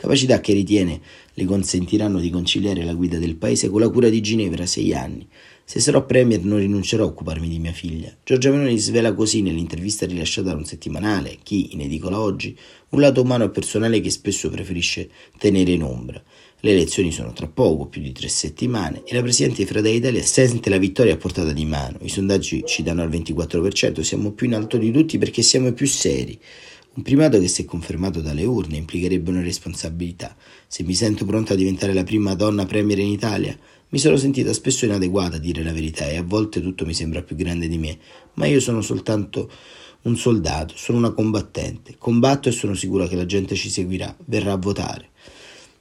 capacità 0.00 0.40
che 0.40 0.54
ritiene 0.54 0.98
le 1.34 1.44
consentiranno 1.44 2.20
di 2.20 2.30
conciliare 2.30 2.84
la 2.84 2.94
guida 2.94 3.18
del 3.18 3.36
paese 3.36 3.68
con 3.68 3.80
la 3.80 3.90
cura 3.90 4.08
di 4.08 4.22
Ginevra 4.22 4.62
a 4.62 4.66
sei 4.66 4.94
anni. 4.94 5.28
Se 5.62 5.78
sarò 5.78 6.06
premier 6.06 6.42
non 6.42 6.58
rinuncerò 6.58 7.04
a 7.04 7.08
occuparmi 7.08 7.46
di 7.46 7.58
mia 7.58 7.72
figlia. 7.72 8.10
Giorgia 8.24 8.50
Meloni 8.50 8.78
svela 8.78 9.12
così 9.12 9.42
nell'intervista 9.42 10.06
rilasciata 10.06 10.48
da 10.48 10.56
un 10.56 10.64
settimanale, 10.64 11.36
chi 11.42 11.74
in 11.74 11.82
edicola 11.82 12.18
oggi, 12.18 12.56
un 12.88 13.00
lato 13.00 13.20
umano 13.20 13.44
e 13.44 13.50
personale 13.50 14.00
che 14.00 14.08
spesso 14.08 14.48
preferisce 14.48 15.10
tenere 15.36 15.72
in 15.72 15.82
ombra. 15.82 16.20
Le 16.62 16.72
elezioni 16.72 17.10
sono 17.10 17.32
tra 17.32 17.46
poco, 17.46 17.86
più 17.86 18.02
di 18.02 18.12
tre 18.12 18.28
settimane, 18.28 19.02
e 19.06 19.14
la 19.14 19.22
Presidente 19.22 19.62
di 19.62 19.66
Fratelli 19.66 19.96
Italia 19.96 20.22
sente 20.22 20.68
la 20.68 20.76
vittoria 20.76 21.14
a 21.14 21.16
portata 21.16 21.54
di 21.54 21.64
mano. 21.64 21.96
I 22.02 22.10
sondaggi 22.10 22.64
ci 22.66 22.82
danno 22.82 23.00
al 23.00 23.08
24%, 23.08 24.02
siamo 24.02 24.32
più 24.32 24.46
in 24.46 24.54
alto 24.54 24.76
di 24.76 24.90
tutti 24.90 25.16
perché 25.16 25.40
siamo 25.40 25.72
più 25.72 25.86
seri. 25.86 26.38
Un 26.96 27.02
primato 27.02 27.40
che 27.40 27.48
se 27.48 27.64
confermato 27.64 28.20
dalle 28.20 28.44
urne 28.44 28.76
implicherebbe 28.76 29.30
una 29.30 29.40
responsabilità. 29.40 30.36
Se 30.66 30.82
mi 30.82 30.92
sento 30.92 31.24
pronta 31.24 31.54
a 31.54 31.56
diventare 31.56 31.94
la 31.94 32.04
prima 32.04 32.34
donna 32.34 32.66
premier 32.66 32.98
in 32.98 33.08
Italia, 33.08 33.56
mi 33.88 33.98
sono 33.98 34.18
sentita 34.18 34.52
spesso 34.52 34.84
inadeguata 34.84 35.36
a 35.36 35.40
dire 35.40 35.62
la 35.62 35.72
verità 35.72 36.10
e 36.10 36.18
a 36.18 36.22
volte 36.22 36.60
tutto 36.60 36.84
mi 36.84 36.92
sembra 36.92 37.22
più 37.22 37.36
grande 37.36 37.68
di 37.68 37.78
me, 37.78 37.96
ma 38.34 38.44
io 38.44 38.60
sono 38.60 38.82
soltanto 38.82 39.50
un 40.02 40.14
soldato, 40.14 40.74
sono 40.76 40.98
una 40.98 41.12
combattente, 41.12 41.94
combatto 41.96 42.50
e 42.50 42.52
sono 42.52 42.74
sicura 42.74 43.08
che 43.08 43.16
la 43.16 43.24
gente 43.24 43.54
ci 43.54 43.70
seguirà, 43.70 44.14
verrà 44.26 44.52
a 44.52 44.58
votare. 44.58 45.09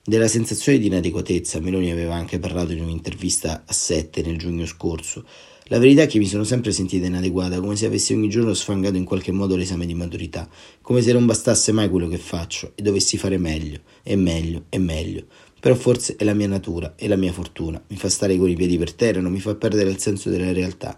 Della 0.10 0.28
sensazione 0.28 0.80
di 0.80 0.88
inadeguatezza 0.88 1.60
Meloni 1.60 1.92
aveva 1.92 2.16
anche 2.16 2.40
parlato 2.40 2.72
in 2.72 2.82
un'intervista 2.82 3.62
a 3.64 3.72
Sette 3.72 4.24
nel 4.24 4.40
giugno 4.40 4.66
scorso, 4.66 5.24
la 5.66 5.78
verità 5.78 6.02
è 6.02 6.08
che 6.08 6.18
mi 6.18 6.26
sono 6.26 6.44
sempre 6.44 6.72
sentita 6.72 7.06
inadeguata, 7.06 7.60
come 7.60 7.76
se 7.76 7.86
avessi 7.86 8.14
ogni 8.14 8.28
giorno 8.28 8.56
sfangato 8.56 8.98
in 8.98 9.04
qualche 9.04 9.32
modo 9.32 9.56
l'esame 9.56 9.86
di 9.86 9.94
maturità, 9.94 10.50
come 10.82 11.04
se 11.04 11.14
non 11.14 11.28
bastasse 11.28 11.72
mai 11.74 11.90
quello 11.90 12.08
che 12.08 12.18
faccio 12.18 12.72
e 12.74 12.82
dovessi 12.82 13.20
fare 13.20 13.38
meglio, 13.38 13.82
e 14.02 14.16
meglio, 14.16 14.64
e 14.70 14.80
meglio. 14.80 15.26
Però 15.60 15.76
forse 15.76 16.16
è 16.16 16.24
la 16.24 16.34
mia 16.34 16.48
natura, 16.48 16.96
è 16.96 17.08
la 17.08 17.16
mia 17.16 17.32
fortuna, 17.32 17.80
mi 17.90 17.96
fa 17.96 18.10
stare 18.10 18.36
con 18.36 18.50
i 18.50 18.56
piedi 18.56 18.80
per 18.80 18.94
terra, 18.94 19.22
non 19.22 19.32
mi 19.32 19.40
fa 19.40 19.54
perdere 19.54 19.92
il 19.92 20.00
senso 20.00 20.32
della 20.32 20.52
realtà 20.52 20.98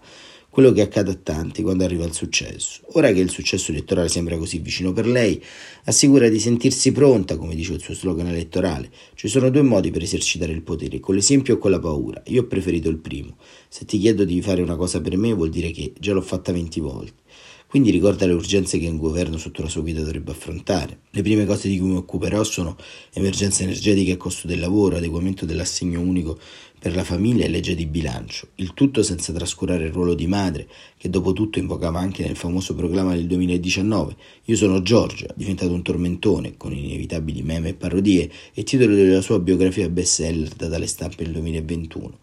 quello 0.52 0.70
che 0.72 0.82
accade 0.82 1.12
a 1.12 1.14
tanti 1.14 1.62
quando 1.62 1.82
arriva 1.82 2.04
il 2.04 2.12
successo. 2.12 2.82
Ora 2.92 3.10
che 3.10 3.20
il 3.20 3.30
successo 3.30 3.70
elettorale 3.70 4.08
sembra 4.08 4.36
così 4.36 4.58
vicino 4.58 4.92
per 4.92 5.06
lei, 5.06 5.42
assicura 5.84 6.28
di 6.28 6.38
sentirsi 6.38 6.92
pronta, 6.92 7.38
come 7.38 7.54
dice 7.54 7.72
il 7.72 7.80
suo 7.80 7.94
slogan 7.94 8.26
elettorale. 8.26 8.90
Ci 9.14 9.28
sono 9.28 9.48
due 9.48 9.62
modi 9.62 9.90
per 9.90 10.02
esercitare 10.02 10.52
il 10.52 10.60
potere, 10.60 11.00
con 11.00 11.14
l'esempio 11.14 11.54
o 11.54 11.58
con 11.58 11.70
la 11.70 11.80
paura. 11.80 12.22
Io 12.26 12.42
ho 12.42 12.46
preferito 12.46 12.90
il 12.90 12.98
primo. 12.98 13.38
Se 13.70 13.86
ti 13.86 13.98
chiedo 13.98 14.24
di 14.26 14.42
fare 14.42 14.60
una 14.60 14.76
cosa 14.76 15.00
per 15.00 15.16
me 15.16 15.32
vuol 15.32 15.48
dire 15.48 15.70
che 15.70 15.94
già 15.98 16.12
l'ho 16.12 16.20
fatta 16.20 16.52
20 16.52 16.80
volte. 16.80 17.22
Quindi 17.66 17.90
ricorda 17.90 18.26
le 18.26 18.34
urgenze 18.34 18.78
che 18.78 18.86
un 18.86 18.98
governo 18.98 19.38
sotto 19.38 19.62
la 19.62 19.68
sua 19.70 19.80
guida 19.80 20.00
dovrebbe 20.00 20.32
affrontare. 20.32 20.98
Le 21.08 21.22
prime 21.22 21.46
cose 21.46 21.68
di 21.68 21.78
cui 21.78 21.88
mi 21.88 21.96
occuperò 21.96 22.44
sono 22.44 22.76
emergenza 23.14 23.62
energetica 23.62 24.12
e 24.12 24.18
costo 24.18 24.46
del 24.46 24.60
lavoro, 24.60 24.96
adeguamento 24.96 25.46
dell'assegno 25.46 25.98
unico 25.98 26.38
per 26.82 26.96
la 26.96 27.04
famiglia 27.04 27.44
e 27.44 27.48
legge 27.48 27.76
di 27.76 27.86
bilancio, 27.86 28.48
il 28.56 28.74
tutto 28.74 29.04
senza 29.04 29.32
trascurare 29.32 29.84
il 29.84 29.92
ruolo 29.92 30.14
di 30.14 30.26
madre, 30.26 30.66
che 30.98 31.08
dopo 31.08 31.32
tutto 31.32 31.60
invocava 31.60 32.00
anche 32.00 32.24
nel 32.24 32.34
famoso 32.34 32.74
proclama 32.74 33.14
del 33.14 33.28
2019. 33.28 34.16
Io 34.46 34.56
sono 34.56 34.82
Giorgia, 34.82 35.32
diventato 35.36 35.72
un 35.72 35.82
tormentone, 35.82 36.56
con 36.56 36.72
inevitabili 36.72 37.42
meme 37.42 37.68
e 37.68 37.74
parodie, 37.74 38.28
e 38.52 38.64
titolo 38.64 38.96
della 38.96 39.20
sua 39.20 39.38
biografia 39.38 39.88
bestseller 39.88 40.48
data 40.48 40.74
alle 40.74 40.88
stampe 40.88 41.22
nel 41.22 41.34
2021. 41.34 42.18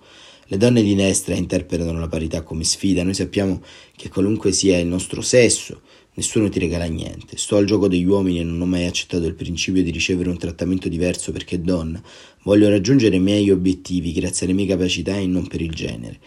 Le 0.47 0.57
donne 0.57 0.81
di 0.81 0.93
destra 0.93 1.35
interpretano 1.35 1.97
la 1.97 2.09
parità 2.09 2.41
come 2.41 2.65
sfida, 2.65 3.01
noi 3.01 3.13
sappiamo 3.13 3.61
che 3.95 4.09
qualunque 4.09 4.51
sia 4.51 4.77
il 4.77 4.87
nostro 4.87 5.21
sesso, 5.21 5.83
Nessuno 6.19 6.49
ti 6.49 6.59
regala 6.59 6.83
niente. 6.83 7.37
Sto 7.37 7.55
al 7.55 7.63
gioco 7.63 7.87
degli 7.87 8.03
uomini 8.03 8.41
e 8.41 8.43
non 8.43 8.59
ho 8.59 8.65
mai 8.65 8.85
accettato 8.85 9.25
il 9.25 9.35
principio 9.35 9.81
di 9.81 9.89
ricevere 9.89 10.27
un 10.27 10.37
trattamento 10.37 10.89
diverso 10.89 11.31
perché 11.31 11.61
donna. 11.61 12.03
Voglio 12.43 12.67
raggiungere 12.67 13.15
i 13.15 13.21
miei 13.21 13.49
obiettivi 13.51 14.11
grazie 14.11 14.45
alle 14.45 14.53
mie 14.53 14.65
capacità 14.65 15.15
e 15.15 15.25
non 15.27 15.47
per 15.47 15.61
il 15.61 15.71
genere. 15.71 16.19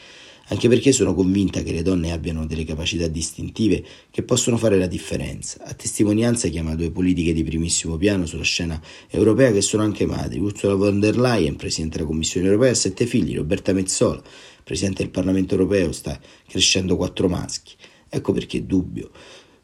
Anche 0.49 0.71
perché 0.71 0.93
sono 0.93 1.13
convinta 1.13 1.63
che 1.63 1.73
le 1.73 1.83
donne 1.83 2.11
abbiano 2.11 2.47
delle 2.47 2.65
capacità 2.65 3.07
distintive 3.07 3.85
che 4.11 4.23
possono 4.23 4.57
fare 4.57 4.79
la 4.79 4.87
differenza. 4.87 5.63
A 5.63 5.75
testimonianza 5.75 6.49
chiama 6.49 6.75
due 6.75 6.91
politiche 6.91 7.35
di 7.35 7.45
primissimo 7.45 7.99
piano 7.99 8.25
sulla 8.25 8.45
scena 8.45 8.81
europea 9.11 9.53
che 9.53 9.61
sono 9.61 9.83
anche 9.83 10.07
madri. 10.07 10.39
Ursula 10.39 10.73
von 10.73 11.01
der 11.01 11.19
Leyen, 11.19 11.57
Presidente 11.57 11.99
della 11.99 12.09
Commissione 12.09 12.47
europea, 12.47 12.71
ha 12.71 12.75
sette 12.75 13.05
figli. 13.05 13.37
Roberta 13.37 13.75
Mezzola, 13.75 14.23
Presidente 14.65 15.03
del 15.03 15.11
Parlamento 15.11 15.53
europeo, 15.53 15.93
sta 15.93 16.19
crescendo 16.49 16.97
quattro 16.97 17.29
maschi. 17.29 17.75
Ecco 18.09 18.33
perché 18.33 18.65
dubbio 18.67 19.11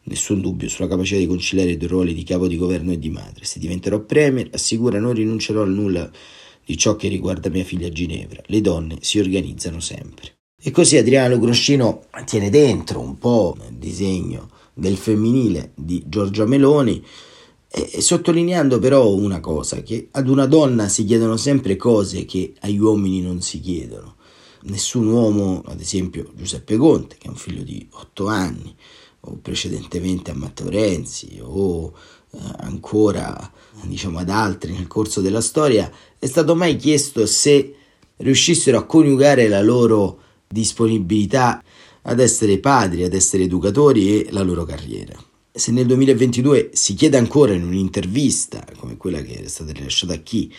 nessun 0.08 0.40
dubbio 0.40 0.68
sulla 0.68 0.88
capacità 0.88 1.18
di 1.18 1.26
conciliare 1.26 1.70
i 1.70 1.76
due 1.76 1.88
ruoli 1.88 2.14
di 2.14 2.24
capo 2.24 2.48
di 2.48 2.56
governo 2.56 2.92
e 2.92 2.98
di 2.98 3.10
madre. 3.10 3.44
Se 3.44 3.58
diventerò 3.58 4.00
premier, 4.00 4.48
assicura 4.52 4.98
non 4.98 5.12
rinuncerò 5.12 5.62
a 5.62 5.66
nulla 5.66 6.10
di 6.64 6.76
ciò 6.76 6.96
che 6.96 7.08
riguarda 7.08 7.48
mia 7.48 7.64
figlia 7.64 7.88
Ginevra. 7.88 8.42
Le 8.46 8.60
donne 8.60 8.98
si 9.00 9.18
organizzano 9.18 9.80
sempre. 9.80 10.36
E 10.60 10.70
così 10.70 10.96
Adriano 10.96 11.38
Groscino 11.38 12.06
tiene 12.24 12.50
dentro 12.50 13.00
un 13.00 13.16
po' 13.16 13.56
il 13.68 13.76
disegno 13.76 14.50
del 14.74 14.96
femminile 14.96 15.72
di 15.76 16.02
Giorgia 16.06 16.46
Meloni, 16.46 17.04
e 17.70 18.00
sottolineando 18.00 18.78
però 18.78 19.12
una 19.12 19.40
cosa, 19.40 19.82
che 19.82 20.08
ad 20.12 20.28
una 20.28 20.46
donna 20.46 20.88
si 20.88 21.04
chiedono 21.04 21.36
sempre 21.36 21.76
cose 21.76 22.24
che 22.24 22.54
agli 22.60 22.78
uomini 22.78 23.20
non 23.20 23.40
si 23.42 23.60
chiedono. 23.60 24.16
Nessun 24.62 25.06
uomo, 25.06 25.62
ad 25.66 25.80
esempio 25.80 26.32
Giuseppe 26.34 26.76
Conte, 26.76 27.16
che 27.18 27.26
è 27.26 27.30
un 27.30 27.36
figlio 27.36 27.62
di 27.62 27.86
otto 27.90 28.26
anni, 28.26 28.74
o 29.20 29.38
precedentemente 29.42 30.30
a 30.30 30.34
Matteo 30.34 30.68
Renzi 30.68 31.38
o 31.42 31.92
eh, 32.30 32.38
ancora 32.58 33.52
diciamo 33.82 34.18
ad 34.18 34.30
altri 34.30 34.72
nel 34.72 34.86
corso 34.86 35.20
della 35.20 35.40
storia, 35.40 35.90
è 36.18 36.26
stato 36.26 36.54
mai 36.54 36.76
chiesto 36.76 37.26
se 37.26 37.74
riuscissero 38.16 38.78
a 38.78 38.84
coniugare 38.84 39.48
la 39.48 39.62
loro 39.62 40.20
disponibilità 40.48 41.62
ad 42.02 42.20
essere 42.20 42.58
padri, 42.58 43.04
ad 43.04 43.14
essere 43.14 43.44
educatori 43.44 44.22
e 44.22 44.32
la 44.32 44.42
loro 44.42 44.64
carriera. 44.64 45.14
Se 45.52 45.72
nel 45.72 45.86
2022 45.86 46.70
si 46.72 46.94
chiede 46.94 47.16
ancora 47.16 47.52
in 47.52 47.64
un'intervista, 47.64 48.64
come 48.76 48.96
quella 48.96 49.20
che 49.20 49.42
è 49.44 49.48
stata 49.48 49.72
rilasciata 49.72 50.14
a 50.14 50.18
chi, 50.18 50.52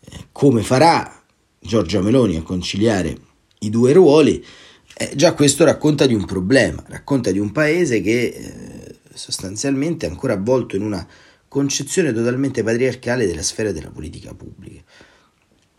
eh, 0.00 0.26
come 0.32 0.62
farà 0.62 1.22
Giorgia 1.58 2.00
Meloni 2.00 2.36
a 2.36 2.42
conciliare 2.42 3.16
i 3.60 3.70
due 3.70 3.92
ruoli, 3.92 4.44
Eh, 4.94 5.12
già 5.14 5.34
questo 5.34 5.64
racconta 5.64 6.06
di 6.06 6.14
un 6.14 6.24
problema, 6.24 6.82
racconta 6.88 7.30
di 7.30 7.38
un 7.38 7.50
paese 7.52 8.00
che 8.00 8.24
eh, 8.26 8.96
sostanzialmente 9.14 10.06
è 10.06 10.10
ancora 10.10 10.34
avvolto 10.34 10.76
in 10.76 10.82
una 10.82 11.06
concezione 11.48 12.12
totalmente 12.12 12.62
patriarcale 12.62 13.26
della 13.26 13.42
sfera 13.42 13.72
della 13.72 13.90
politica 13.90 14.34
pubblica. 14.34 14.82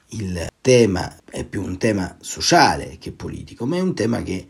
Il 0.10 0.48
tema 0.62 1.15
è 1.29 1.43
più 1.46 1.63
un 1.63 1.77
tema 1.77 2.15
sociale 2.22 2.98
che 3.00 3.12
politico, 3.12 3.65
ma 3.65 3.77
è 3.77 3.82
un 3.82 3.96
tema 3.96 4.22
che 4.22 4.46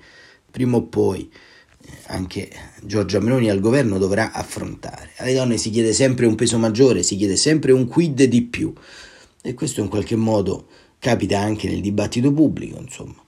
prima 0.51 0.77
o 0.77 0.84
poi 0.84 1.32
eh, 1.86 1.91
anche 2.08 2.50
Giorgia 2.84 3.20
Meloni 3.20 3.50
al 3.50 3.60
governo 3.60 3.98
dovrà 3.98 4.32
affrontare. 4.32 5.12
Alle 5.17 5.34
donne 5.34 5.58
si 5.58 5.70
chiede 5.70 5.93
sempre 5.93 6.25
un 6.25 6.36
peso 6.36 6.58
maggiore, 6.58 7.03
si 7.03 7.15
chiede 7.15 7.36
sempre 7.36 7.72
un 7.72 7.88
quid 7.88 8.24
di 8.24 8.43
più 8.43 8.74
e 9.41 9.53
questo 9.53 9.82
in 9.82 9.89
qualche 9.89 10.15
modo 10.15 10.67
capita 11.00 11.39
anche 11.39 11.67
nel 11.67 11.82
dibattito 11.82 12.32
pubblico, 12.32 12.79
insomma, 12.79 13.22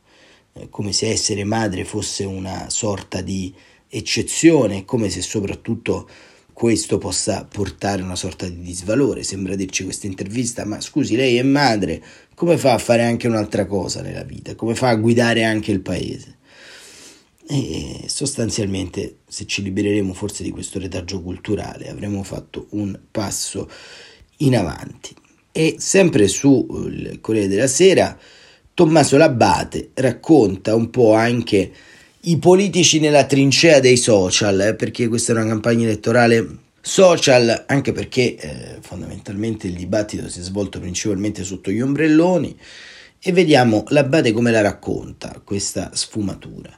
come 0.70 0.94
se 0.94 1.10
essere 1.10 1.44
madre 1.44 1.84
fosse 1.84 2.24
una 2.24 2.70
sorta 2.70 3.22
di 3.22 3.54
eccezione, 3.90 4.86
come 4.86 5.10
se 5.10 5.22
soprattutto 5.22 6.10
questo 6.54 6.98
possa 6.98 7.44
portare 7.44 8.02
a 8.02 8.06
una 8.06 8.16
sorta 8.16 8.48
di 8.48 8.62
disvalore. 8.62 9.24
Sembra 9.24 9.56
dirci 9.56 9.84
questa 9.84 10.08
intervista, 10.08 10.64
ma 10.64 10.80
scusi, 10.80 11.18
lei 11.18 11.36
è 11.36 11.44
madre, 11.44 12.02
come 12.34 12.58
fa 12.58 12.74
a 12.74 12.78
fare 12.78 13.04
anche 13.04 13.28
un'altra 13.28 13.66
cosa 13.66 14.02
nella 14.02 14.24
vita? 14.24 14.56
Come 14.56 14.76
fa 14.76 14.90
a 14.90 14.96
guidare 14.96 15.44
anche 15.44 15.72
il 15.72 15.82
paese? 15.82 16.38
E 17.48 18.06
sostanzialmente, 18.08 19.18
se 19.28 19.46
ci 19.46 19.62
libereremo 19.62 20.14
forse 20.14 20.44
di 20.44 20.52
questo 20.52 20.80
retaggio 20.80 21.22
culturale, 21.22 21.90
avremo 21.90 22.24
fatto 22.24 22.68
un 22.72 22.98
passo 23.12 23.70
in 24.38 24.56
avanti. 24.56 25.14
E 25.52 25.76
sempre 25.78 26.30
sul 26.30 27.20
Corriere 27.20 27.50
della 27.50 27.68
Sera, 27.68 28.18
Tommaso 28.75 29.15
Labate 29.15 29.91
racconta 29.94 30.75
un 30.75 30.89
po' 30.89 31.13
anche 31.13 31.72
i 32.20 32.38
politici 32.38 33.00
nella 33.00 33.24
trincea 33.24 33.79
dei 33.79 33.96
social, 33.96 34.60
eh, 34.60 34.75
perché 34.75 35.08
questa 35.08 35.32
è 35.32 35.36
una 35.38 35.48
campagna 35.48 35.86
elettorale 35.86 36.46
social, 36.82 37.63
anche 37.67 37.94
perché 37.94 38.36
eh, 38.36 38.77
fondamentalmente 38.82 39.67
il 39.67 39.75
dibattito 39.75 40.27
si 40.27 40.41
è 40.41 40.44
svolto 40.44 40.82
principalmente 40.82 41.46
sotto 41.46 41.72
gli 41.72 41.79
ombrelloni 41.79 42.60
e 43.17 43.32
vediamo 43.32 43.86
l'Abate 43.88 44.34
come 44.34 44.51
la 44.51 44.60
racconta 44.60 45.41
questa 45.41 45.91
sfumatura. 45.94 46.77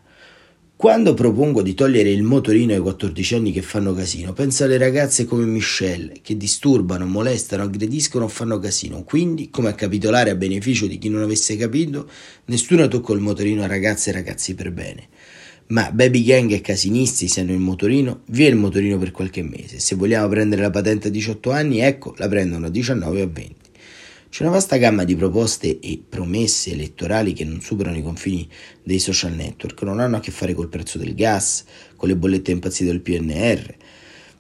Quando 0.78 1.16
propongo 1.16 1.64
di 1.64 1.74
togliere 1.74 2.12
il 2.12 2.22
motorino 2.22 2.72
ai 2.72 2.80
14 2.80 3.34
anni 3.34 3.52
che 3.52 3.64
fanno 3.64 3.96
casino, 3.96 4.32
penso 4.34 4.64
alle 4.64 4.78
ragazze 4.78 5.26
come 5.26 5.44
Michelle 5.44 6.20
che 6.22 6.38
disturbano, 6.38 7.08
molestano, 7.08 7.64
aggrediscono 7.64 8.26
o 8.26 8.28
fanno 8.28 8.60
casino. 8.60 9.02
Quindi, 9.02 9.50
come 9.50 9.70
a 9.70 9.74
capitolare 9.74 10.30
a 10.30 10.36
beneficio 10.36 10.86
di 10.86 11.00
chi 11.00 11.10
non 11.10 11.24
avesse 11.24 11.58
capito, 11.58 12.08
nessuno 12.46 12.88
tocca 12.88 13.12
il 13.14 13.22
motorino 13.22 13.64
a 13.64 13.66
ragazze 13.66 14.12
e 14.12 14.14
ragazzi 14.14 14.54
per 14.54 14.72
bene. 14.72 15.08
Ma 15.70 15.92
baby 15.92 16.22
gang 16.22 16.52
e 16.52 16.62
casinisti, 16.62 17.28
se 17.28 17.42
hanno 17.42 17.54
il 17.54 17.58
motorino, 17.58 18.22
via 18.28 18.48
il 18.48 18.56
motorino 18.56 19.00
per 19.00 19.10
qualche 19.10 19.42
mese. 19.42 19.80
Se 19.80 19.96
vogliamo 19.96 20.28
prendere 20.28 20.62
la 20.62 20.70
patente 20.70 21.08
a 21.08 21.12
18 21.12 21.50
anni, 21.50 21.80
ecco, 21.80 22.14
la 22.18 22.28
prendono 22.28 22.68
a 22.68 22.70
19 22.70 23.22
o 23.22 23.24
a 23.24 23.28
20. 23.28 23.56
C'è 24.30 24.44
una 24.44 24.52
vasta 24.52 24.78
gamma 24.78 25.04
di 25.04 25.16
proposte 25.16 25.80
e 25.80 26.02
promesse 26.08 26.72
elettorali 26.72 27.34
che 27.34 27.46
non 27.46 27.62
superano 27.62 27.98
i 27.98 28.04
confini 28.04 28.48
dei 28.84 29.00
social 29.00 29.34
network, 29.34 29.82
non 29.84 30.00
hanno 30.00 30.18
a 30.18 30.20
che 30.20 30.32
fare 30.32 30.54
col 30.54 30.68
prezzo 30.68 30.98
del 30.98 31.16
gas, 31.16 31.64
con 31.96 32.10
le 32.10 32.16
bollette 32.16 32.52
impazzite 32.52 32.92
del 32.92 33.02
PNR. 33.02 33.76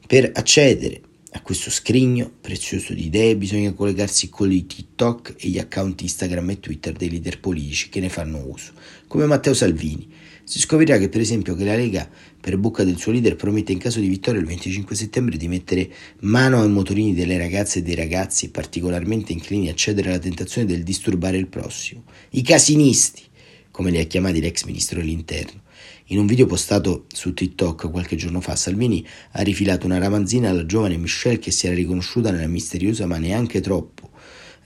Per 0.06 0.32
accedere 0.34 1.01
a 1.32 1.41
questo 1.41 1.70
scrigno 1.70 2.32
prezioso 2.39 2.94
di 2.94 3.06
idee 3.06 3.38
bisogna 3.38 3.74
collegarsi 3.74 4.29
con 4.29 4.51
i 4.51 4.65
TikTok 4.65 5.36
e 5.38 5.48
gli 5.50 5.58
account 5.58 6.01
Instagram 6.01 6.50
e 6.50 6.60
Twitter 6.60 6.94
dei 6.94 7.10
leader 7.10 7.39
politici 7.39 7.89
che 7.89 8.00
ne 8.00 8.10
fanno 8.10 8.46
uso, 8.46 8.74
come 9.08 9.25
Matteo 9.25 9.53
Salvini, 9.53 10.10
si 10.47 10.59
scoprirà 10.59 10.97
che 10.97 11.09
per 11.09 11.19
esempio 11.19 11.55
che 11.55 11.65
la 11.65 11.75
Lega 11.75 12.09
per 12.39 12.57
bocca 12.57 12.85
del 12.85 12.97
suo 12.97 13.11
leader 13.11 13.35
promette 13.35 13.73
in 13.73 13.79
caso 13.79 13.99
di 13.99 14.07
vittoria 14.07 14.39
il 14.39 14.47
25 14.47 14.95
settembre 14.95 15.35
di 15.35 15.49
mettere 15.49 15.89
mano 16.21 16.61
ai 16.61 16.69
motorini 16.69 17.13
delle 17.13 17.37
ragazze 17.37 17.79
e 17.79 17.81
dei 17.81 17.95
ragazzi 17.95 18.49
particolarmente 18.49 19.33
inclini 19.33 19.67
a 19.67 19.75
cedere 19.75 20.07
alla 20.07 20.19
tentazione 20.19 20.65
del 20.65 20.83
disturbare 20.83 21.35
il 21.35 21.47
prossimo. 21.47 22.05
I 22.29 22.43
casinisti, 22.43 23.23
come 23.71 23.91
li 23.91 23.99
ha 23.99 24.05
chiamati 24.05 24.39
l'ex 24.39 24.63
ministro 24.63 24.99
dell'interno. 25.01 25.63
In 26.05 26.19
un 26.19 26.25
video 26.25 26.45
postato 26.45 27.07
su 27.13 27.33
TikTok 27.33 27.91
qualche 27.91 28.15
giorno 28.15 28.39
fa, 28.39 28.55
Salvini 28.55 29.05
ha 29.31 29.41
rifilato 29.41 29.85
una 29.85 29.97
ramanzina 29.97 30.49
alla 30.49 30.65
giovane 30.65 30.95
Michelle 30.95 31.39
che 31.39 31.51
si 31.51 31.65
era 31.65 31.75
riconosciuta 31.75 32.31
nella 32.31 32.47
misteriosa 32.47 33.05
ma 33.05 33.17
neanche 33.17 33.59
troppo 33.59 34.11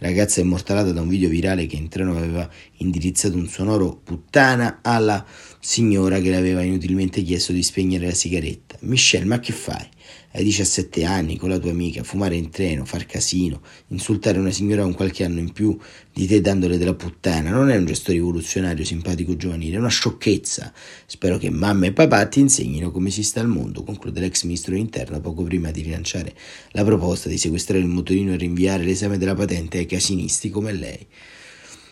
ragazza 0.02 0.42
immortalata 0.42 0.92
da 0.92 1.02
un 1.02 1.08
video 1.08 1.30
virale 1.30 1.68
che 1.68 1.76
in 1.76 1.88
treno 1.88 2.18
aveva 2.18 2.50
indirizzato 2.78 3.38
un 3.38 3.48
sonoro 3.48 3.96
puttana 4.04 4.80
alla 4.82 5.24
signora 5.60 6.20
che 6.20 6.32
le 6.32 6.38
aveva 6.38 6.64
inutilmente 6.64 7.22
chiesto 7.22 7.52
di 7.52 7.62
spegnere 7.62 8.08
la 8.08 8.14
sigaretta. 8.14 8.78
Michelle, 8.82 9.26
ma 9.26 9.40
che 9.40 9.54
fai? 9.54 9.88
Hai 10.34 10.46
17 10.46 11.04
anni 11.04 11.36
con 11.36 11.50
la 11.50 11.60
tua 11.60 11.72
amica, 11.72 12.04
fumare 12.04 12.38
in 12.38 12.50
treno, 12.50 12.86
far 12.86 13.06
casino, 13.06 13.62
insultare 13.88 14.40
una 14.40 14.52
signora 14.52 14.82
con 14.84 14.94
qualche 14.94 15.26
anno 15.26 15.40
in 15.40 15.52
più 15.52 15.78
di 16.14 16.26
te 16.26 16.40
dandole 16.40 16.78
della 16.78 16.94
puttana. 16.94 17.50
Non 17.50 17.70
è 17.70 17.76
un 17.76 17.84
gesto 17.84 18.14
rivoluzionario, 18.14 18.86
simpatico, 18.86 19.36
giovanile, 19.36 19.76
è 19.76 19.80
una 19.80 19.90
sciocchezza. 19.90 20.72
Spero 21.06 21.38
che 21.38 21.50
mamma 21.50 21.88
e 21.88 21.92
papà 21.92 22.26
ti 22.28 22.40
insegnino 22.40 22.92
come 22.92 23.10
si 23.10 23.24
sta 23.24 23.42
al 23.42 23.50
mondo, 23.50 23.84
conclude 23.84 24.22
l'ex 24.22 24.44
ministro 24.44 24.72
dell'interno 24.72 25.20
poco 25.20 25.44
prima 25.44 25.70
di 25.70 25.82
rilanciare 25.82 26.34
la 26.72 26.86
proposta 26.86 27.28
di 27.28 27.38
sequestrare 27.38 27.82
il 27.82 27.90
motorino 27.90 28.32
e 28.32 28.38
rinviare 28.38 28.86
l'esame 28.86 29.18
della 29.18 29.36
patente 29.36 29.80
ai 29.80 29.86
casinisti 29.86 30.50
come 30.50 30.72
lei. 30.72 31.06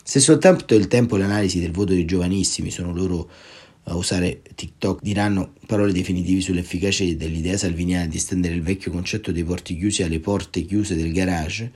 Se 0.02 0.22
soltanto 0.22 0.76
il 0.76 0.88
tempo 0.88 1.18
e 1.18 1.20
l'analisi 1.20 1.60
del 1.60 1.72
voto 1.72 1.92
dei 1.92 2.06
giovanissimi 2.06 2.72
sono 2.72 2.94
loro 2.94 3.30
a 3.84 3.96
usare 3.96 4.42
TikTok 4.56 5.02
diranno 5.02 5.54
parole 5.66 5.92
definitive 5.92 6.42
sull'efficacia 6.42 7.04
dell'idea 7.14 7.58
salviniana 7.58 8.08
di 8.08 8.18
estendere 8.18 8.54
il 8.54 8.62
vecchio 8.62 8.92
concetto 8.92 9.32
dei 9.32 9.44
porti 9.44 9.78
chiusi 9.78 10.04
alle 10.04 10.20
porte 10.20 10.64
chiuse 10.64 10.96
del 10.96 11.12
garage, 11.12 11.72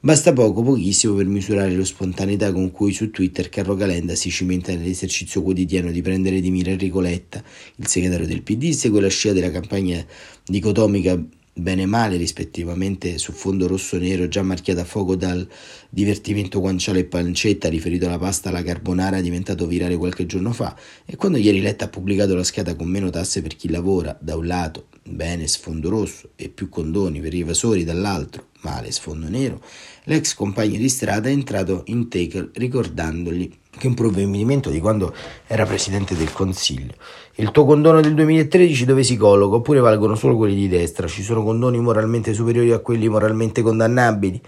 basta 0.00 0.32
poco, 0.32 0.62
pochissimo 0.62 1.14
per 1.14 1.26
misurare 1.26 1.76
la 1.76 1.84
spontaneità 1.84 2.52
con 2.52 2.70
cui 2.70 2.92
su 2.92 3.10
Twitter 3.10 3.48
Carlo 3.48 3.76
Calenda 3.76 4.14
si 4.14 4.30
cimenta 4.30 4.72
nell'esercizio 4.72 5.42
quotidiano 5.42 5.90
di 5.90 6.02
prendere 6.02 6.40
di 6.40 6.50
mira 6.50 6.70
Enrico 6.70 7.00
Letta, 7.00 7.42
il 7.76 7.86
segretario 7.86 8.26
del 8.26 8.42
PD, 8.42 8.70
segue 8.70 9.00
la 9.00 9.08
scia 9.08 9.32
della 9.32 9.50
campagna 9.50 10.04
dicotomica 10.44 11.22
bene 11.56 11.86
male 11.86 12.16
rispettivamente 12.16 13.16
su 13.16 13.30
fondo 13.30 13.68
rosso-nero 13.68 14.26
già 14.26 14.42
marchiata 14.42 14.80
a 14.80 14.84
fuoco 14.84 15.14
dal 15.14 15.46
divertimento 15.88 16.58
guanciale 16.58 17.00
e 17.00 17.04
pancetta 17.04 17.68
riferito 17.68 18.06
alla 18.06 18.18
pasta 18.18 18.48
alla 18.48 18.64
carbonara 18.64 19.20
diventato 19.20 19.64
virale 19.68 19.96
qualche 19.96 20.26
giorno 20.26 20.52
fa 20.52 20.76
e 21.04 21.14
quando 21.14 21.38
ieri 21.38 21.60
Letta 21.60 21.84
ha 21.84 21.88
pubblicato 21.88 22.34
la 22.34 22.42
scheda 22.42 22.74
con 22.74 22.88
meno 22.88 23.08
tasse 23.08 23.40
per 23.40 23.54
chi 23.54 23.70
lavora 23.70 24.18
da 24.20 24.34
un 24.34 24.46
lato, 24.46 24.88
bene 25.04 25.46
sfondo 25.46 25.90
rosso 25.90 26.30
e 26.34 26.48
più 26.48 26.68
condoni 26.68 27.20
per 27.20 27.32
i 27.34 27.40
evasori 27.40 27.84
dall'altro, 27.84 28.48
male 28.64 28.90
sfondo 28.90 29.28
nero, 29.28 29.60
l'ex 30.04 30.34
compagno 30.34 30.76
di 30.76 30.88
strada 30.88 31.28
è 31.28 31.32
entrato 31.32 31.82
in 31.86 32.08
take 32.08 32.50
ricordandogli 32.54 33.58
che 33.70 33.86
un 33.86 33.94
provvedimento 33.94 34.70
di 34.70 34.80
quando 34.80 35.14
era 35.46 35.64
presidente 35.66 36.16
del 36.16 36.32
Consiglio. 36.32 36.94
Il 37.36 37.50
tuo 37.50 37.64
condono 37.64 38.00
del 38.00 38.14
2013 38.14 38.84
dove 38.84 39.04
si 39.04 39.16
colloca 39.16 39.56
oppure 39.56 39.80
valgono 39.80 40.14
solo 40.14 40.36
quelli 40.36 40.54
di 40.54 40.68
destra? 40.68 41.06
Ci 41.06 41.22
sono 41.22 41.44
condoni 41.44 41.78
moralmente 41.78 42.32
superiori 42.32 42.72
a 42.72 42.78
quelli 42.78 43.08
moralmente 43.08 43.62
condannabili? 43.62 44.40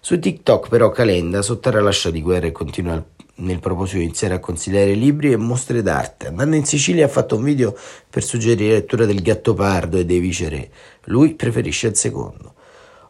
Su 0.00 0.18
TikTok 0.18 0.68
però 0.68 0.90
Calenda 0.90 1.40
sotterra 1.40 1.80
l'ascia 1.80 2.10
di 2.10 2.20
guerra 2.20 2.46
e 2.46 2.52
continua 2.52 3.02
nel 3.36 3.58
proposito 3.58 3.98
di 3.98 4.04
iniziare 4.04 4.34
a 4.34 4.38
consigliare 4.38 4.94
libri 4.94 5.32
e 5.32 5.36
mostre 5.36 5.82
d'arte. 5.82 6.26
Andando 6.26 6.56
in 6.56 6.64
Sicilia 6.64 7.06
ha 7.06 7.08
fatto 7.08 7.36
un 7.36 7.42
video 7.42 7.74
per 8.10 8.22
suggerire 8.22 8.72
la 8.72 8.78
lettura 8.78 9.06
del 9.06 9.22
Gattopardo 9.22 9.96
e 9.96 10.04
dei 10.04 10.18
Viceré. 10.18 10.70
Lui 11.04 11.34
preferisce 11.34 11.88
il 11.88 11.96
secondo. 11.96 12.53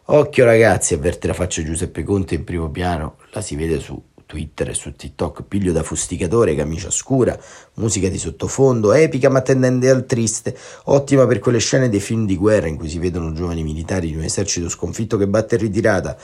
Occhio 0.07 0.45
ragazzi, 0.45 0.93
avverte 0.93 1.25
la 1.25 1.33
faccia 1.33 1.63
Giuseppe 1.63 2.03
Conte 2.03 2.35
in 2.35 2.43
primo 2.43 2.69
piano, 2.69 3.15
la 3.31 3.41
si 3.41 3.55
vede 3.55 3.79
su 3.79 3.99
Twitter 4.27 4.69
e 4.69 4.75
su 4.75 4.95
TikTok, 4.95 5.45
piglio 5.47 5.71
da 5.71 5.81
fusticatore, 5.81 6.53
camicia 6.53 6.91
scura, 6.91 7.35
musica 7.75 8.07
di 8.07 8.19
sottofondo, 8.19 8.93
epica 8.93 9.29
ma 9.29 9.41
tendente 9.41 9.89
al 9.89 10.05
triste, 10.05 10.55
ottima 10.83 11.25
per 11.25 11.39
quelle 11.39 11.57
scene 11.57 11.89
dei 11.89 11.99
film 11.99 12.27
di 12.27 12.37
guerra 12.37 12.67
in 12.67 12.77
cui 12.77 12.87
si 12.87 12.99
vedono 12.99 13.33
giovani 13.33 13.63
militari 13.63 14.09
di 14.09 14.15
un 14.15 14.21
esercito 14.21 14.69
sconfitto 14.69 15.17
che 15.17 15.27
batte 15.27 15.55
in 15.55 15.61
ritirata. 15.61 16.15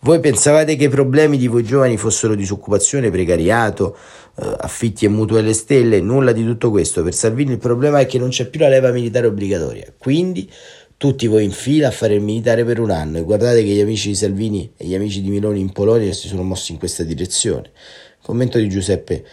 Voi 0.00 0.20
pensavate 0.20 0.76
che 0.76 0.84
i 0.84 0.88
problemi 0.88 1.36
di 1.36 1.48
voi 1.48 1.64
giovani 1.64 1.96
fossero 1.96 2.36
disoccupazione, 2.36 3.10
precariato, 3.10 3.96
eh, 4.36 4.54
affitti 4.58 5.06
e 5.06 5.08
mutui 5.08 5.38
alle 5.38 5.54
stelle? 5.54 6.00
Nulla 6.00 6.32
di 6.32 6.44
tutto 6.44 6.70
questo. 6.70 7.02
Per 7.02 7.14
Salvini 7.14 7.52
il 7.52 7.58
problema 7.58 7.98
è 7.98 8.06
che 8.06 8.18
non 8.18 8.28
c'è 8.28 8.46
più 8.46 8.60
la 8.60 8.68
leva 8.68 8.90
militare 8.90 9.26
obbligatoria. 9.26 9.92
Quindi 9.96 10.48
tutti 10.96 11.26
voi 11.26 11.44
in 11.44 11.50
fila 11.50 11.88
a 11.88 11.90
fare 11.90 12.14
il 12.14 12.22
militare 12.22 12.64
per 12.64 12.78
un 12.80 12.90
anno 12.90 13.18
e 13.18 13.22
guardate 13.22 13.62
che 13.62 13.70
gli 13.70 13.80
amici 13.80 14.08
di 14.08 14.14
Salvini 14.14 14.72
e 14.76 14.86
gli 14.86 14.94
amici 14.94 15.20
di 15.20 15.28
Miloni 15.28 15.60
in 15.60 15.72
Polonia 15.72 16.12
si 16.12 16.28
sono 16.28 16.42
mossi 16.42 16.72
in 16.72 16.78
questa 16.78 17.02
direzione. 17.02 17.70
Commento 18.22 18.58
di 18.58 18.68
Giuseppe 18.68 19.24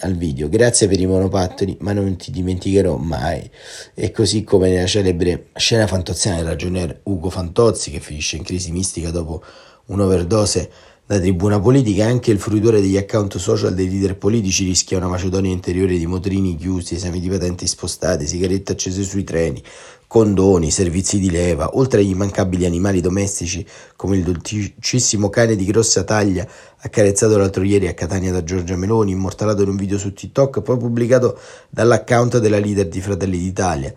al 0.00 0.14
video. 0.14 0.48
Grazie 0.48 0.88
per 0.88 0.98
i 0.98 1.06
monopattini, 1.06 1.76
ma 1.80 1.92
non 1.92 2.16
ti 2.16 2.30
dimenticherò 2.30 2.96
mai. 2.96 3.48
E 3.94 4.10
così 4.10 4.42
come 4.42 4.70
nella 4.70 4.86
celebre 4.86 5.48
scena 5.54 5.86
fantoziana 5.86 6.38
del 6.38 6.46
ragionier 6.46 7.00
Ugo 7.04 7.30
Fantozzi 7.30 7.90
che 7.90 8.00
finisce 8.00 8.36
in 8.36 8.42
crisi 8.42 8.72
mistica 8.72 9.10
dopo 9.10 9.42
un'overdose 9.86 10.70
Da 11.08 11.20
tribuna 11.20 11.60
politica 11.60 12.04
anche 12.04 12.32
il 12.32 12.40
fruitore 12.40 12.80
degli 12.80 12.96
account 12.96 13.36
social 13.36 13.74
dei 13.74 13.88
leader 13.88 14.16
politici 14.16 14.64
rischia 14.64 14.96
una 14.96 15.06
macedonia 15.06 15.52
interiore 15.52 15.96
di 15.98 16.06
motrini 16.08 16.56
chiusi, 16.56 16.96
esami 16.96 17.20
di 17.20 17.28
patenti 17.28 17.68
spostati, 17.68 18.26
sigarette 18.26 18.72
accese 18.72 19.04
sui 19.04 19.22
treni, 19.22 19.62
condoni, 20.08 20.72
servizi 20.72 21.20
di 21.20 21.30
leva, 21.30 21.76
oltre 21.76 22.00
agli 22.00 22.10
immancabili 22.10 22.66
animali 22.66 23.00
domestici 23.00 23.64
come 23.94 24.16
il 24.16 24.24
dolcissimo 24.24 25.28
cane 25.28 25.54
di 25.54 25.64
grossa 25.64 26.02
taglia 26.02 26.44
accarezzato 26.78 27.38
l'altro 27.38 27.62
ieri 27.62 27.86
a 27.86 27.94
Catania 27.94 28.32
da 28.32 28.42
Giorgia 28.42 28.74
Meloni, 28.74 29.12
immortalato 29.12 29.62
in 29.62 29.68
un 29.68 29.76
video 29.76 29.98
su 29.98 30.12
TikTok 30.12 30.60
poi 30.60 30.76
pubblicato 30.76 31.38
dall'account 31.70 32.38
della 32.38 32.58
leader 32.58 32.88
di 32.88 33.00
Fratelli 33.00 33.38
d'Italia. 33.38 33.94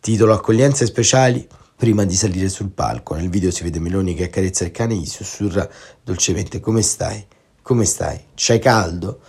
Titolo 0.00 0.32
Accoglienze 0.32 0.86
speciali 0.86 1.46
prima 1.78 2.04
di 2.04 2.16
salire 2.16 2.48
sul 2.48 2.70
palco. 2.70 3.14
Nel 3.14 3.28
video 3.28 3.52
si 3.52 3.62
vede 3.62 3.78
Meloni 3.78 4.12
che 4.12 4.24
accarezza 4.24 4.64
il 4.64 4.72
cane 4.72 4.94
e 4.94 4.96
gli 4.96 5.06
sussurra 5.06 5.66
dolcemente 6.02 6.58
come 6.58 6.82
stai? 6.82 7.24
Come 7.62 7.84
stai? 7.84 8.18
C'hai 8.34 8.58
caldo? 8.58 9.20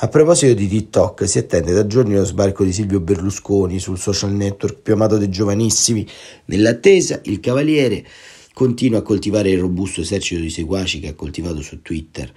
A 0.00 0.08
proposito 0.08 0.52
di 0.52 0.68
TikTok, 0.68 1.26
si 1.26 1.38
attende 1.38 1.72
da 1.72 1.86
giorni 1.86 2.14
lo 2.14 2.26
sbarco 2.26 2.62
di 2.62 2.74
Silvio 2.74 3.00
Berlusconi 3.00 3.78
sul 3.78 3.98
social 3.98 4.32
network 4.32 4.80
più 4.82 4.92
amato 4.92 5.16
dei 5.16 5.30
giovanissimi. 5.30 6.06
Nell'attesa, 6.44 7.20
il 7.24 7.40
cavaliere 7.40 8.04
continua 8.58 8.98
a 8.98 9.02
coltivare 9.02 9.50
il 9.50 9.60
robusto 9.60 10.00
esercito 10.00 10.40
di 10.40 10.50
seguaci 10.50 10.98
che 10.98 11.06
ha 11.06 11.14
coltivato 11.14 11.62
su 11.62 11.80
Twitter 11.80 12.28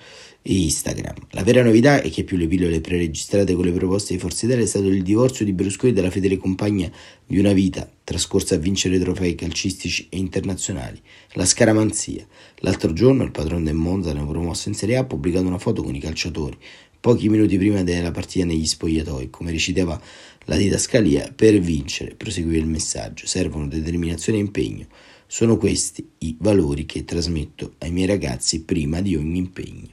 e 0.43 0.53
Instagram. 0.53 1.15
La 1.31 1.41
vera 1.41 1.63
novità 1.63 1.99
è 1.99 2.12
che 2.12 2.23
più 2.23 2.38
le 2.38 2.45
pillole 2.45 2.79
preregistrate 2.79 3.55
con 3.55 3.65
le 3.65 3.71
proposte 3.71 4.13
di 4.13 4.19
Forza 4.19 4.45
Italia 4.45 4.63
è 4.63 4.67
stato 4.67 4.86
il 4.86 5.01
divorzio 5.01 5.45
di 5.45 5.51
Berlusconi 5.51 5.93
dalla 5.93 6.12
fedele 6.12 6.38
compagna 6.38 6.91
di 7.25 7.39
una 7.39 7.53
vita 7.53 7.89
trascorsa 8.03 8.53
a 8.53 8.60
vincere 8.60 8.99
trofei 8.99 9.34
calcistici 9.34 10.10
e 10.12 10.17
internazionali, 10.17 11.01
la 11.31 11.45
scaramanzia. 11.45 12.23
L'altro 12.57 12.93
giorno 12.93 13.23
il 13.23 13.31
padrone 13.31 13.63
del 13.63 13.73
Monza, 13.73 14.13
neopromosso 14.13 14.69
in 14.69 14.75
Serie 14.75 14.97
A, 14.97 14.99
ha 14.99 15.05
pubblicato 15.05 15.47
una 15.47 15.57
foto 15.57 15.81
con 15.81 15.95
i 15.95 15.99
calciatori, 15.99 16.55
pochi 16.99 17.29
minuti 17.29 17.57
prima 17.57 17.81
della 17.81 18.12
partita 18.12 18.45
negli 18.45 18.67
spogliatoi, 18.67 19.31
come 19.31 19.49
recitava 19.49 19.99
la 20.45 20.55
didascalia, 20.55 21.34
per 21.36 21.57
vincere, 21.57 22.13
proseguiva 22.13 22.60
il 22.60 22.67
messaggio, 22.67 23.25
servono 23.25 23.67
determinazione 23.67 24.38
e 24.38 24.41
impegno. 24.41 24.86
Sono 25.33 25.55
questi 25.55 26.05
i 26.17 26.35
valori 26.39 26.85
che 26.85 27.05
trasmetto 27.05 27.75
ai 27.77 27.91
miei 27.91 28.05
ragazzi 28.05 28.63
prima 28.63 28.99
di 28.99 29.15
ogni 29.15 29.37
impegno. 29.37 29.87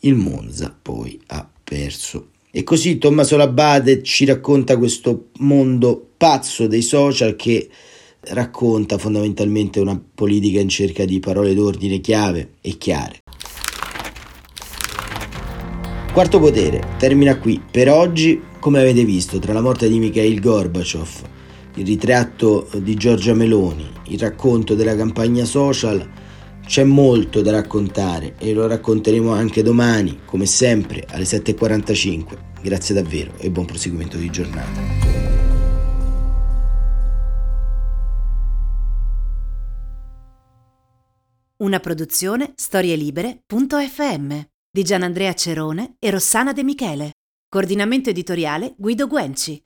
Il 0.00 0.14
Monza 0.14 0.74
poi 0.80 1.20
ha 1.26 1.46
perso. 1.62 2.28
E 2.50 2.62
così 2.62 2.96
Tommaso 2.96 3.36
Labate 3.36 4.02
ci 4.02 4.24
racconta 4.24 4.78
questo 4.78 5.28
mondo 5.40 6.12
pazzo 6.16 6.68
dei 6.68 6.80
social 6.80 7.36
che 7.36 7.68
racconta 8.30 8.96
fondamentalmente 8.96 9.78
una 9.78 10.02
politica 10.14 10.60
in 10.60 10.70
cerca 10.70 11.04
di 11.04 11.20
parole 11.20 11.52
d'ordine 11.52 12.00
chiave 12.00 12.52
e 12.62 12.78
chiare. 12.78 13.18
Quarto 16.14 16.40
potere, 16.40 16.94
termina 16.98 17.36
qui. 17.36 17.60
Per 17.70 17.90
oggi, 17.90 18.40
come 18.58 18.80
avete 18.80 19.04
visto, 19.04 19.38
tra 19.38 19.52
la 19.52 19.60
morte 19.60 19.90
di 19.90 19.98
Mikhail 19.98 20.40
Gorbaciov, 20.40 21.28
il 21.74 21.86
ritratto 21.86 22.68
di 22.76 22.94
Giorgia 22.94 23.34
Meloni, 23.34 24.00
il 24.12 24.18
racconto 24.18 24.74
della 24.74 24.94
campagna 24.94 25.44
social, 25.44 26.08
c'è 26.64 26.84
molto 26.84 27.42
da 27.42 27.50
raccontare 27.50 28.34
e 28.38 28.52
lo 28.52 28.66
racconteremo 28.66 29.32
anche 29.32 29.62
domani, 29.62 30.20
come 30.24 30.46
sempre, 30.46 31.04
alle 31.08 31.24
7.45. 31.24 32.50
Grazie 32.62 32.94
davvero 32.94 33.32
e 33.38 33.50
buon 33.50 33.66
proseguimento 33.66 34.16
di 34.16 34.30
giornata. 34.30 35.20
Una 41.62 41.78
produzione 41.78 42.52
storielibere.fm 42.56 44.40
di 44.70 44.82
Gianandrea 44.82 45.32
Cerone 45.34 45.96
e 45.98 46.10
Rossana 46.10 46.52
De 46.52 46.64
Michele. 46.64 47.12
Coordinamento 47.48 48.10
editoriale 48.10 48.74
Guido 48.76 49.06
Guenci. 49.06 49.62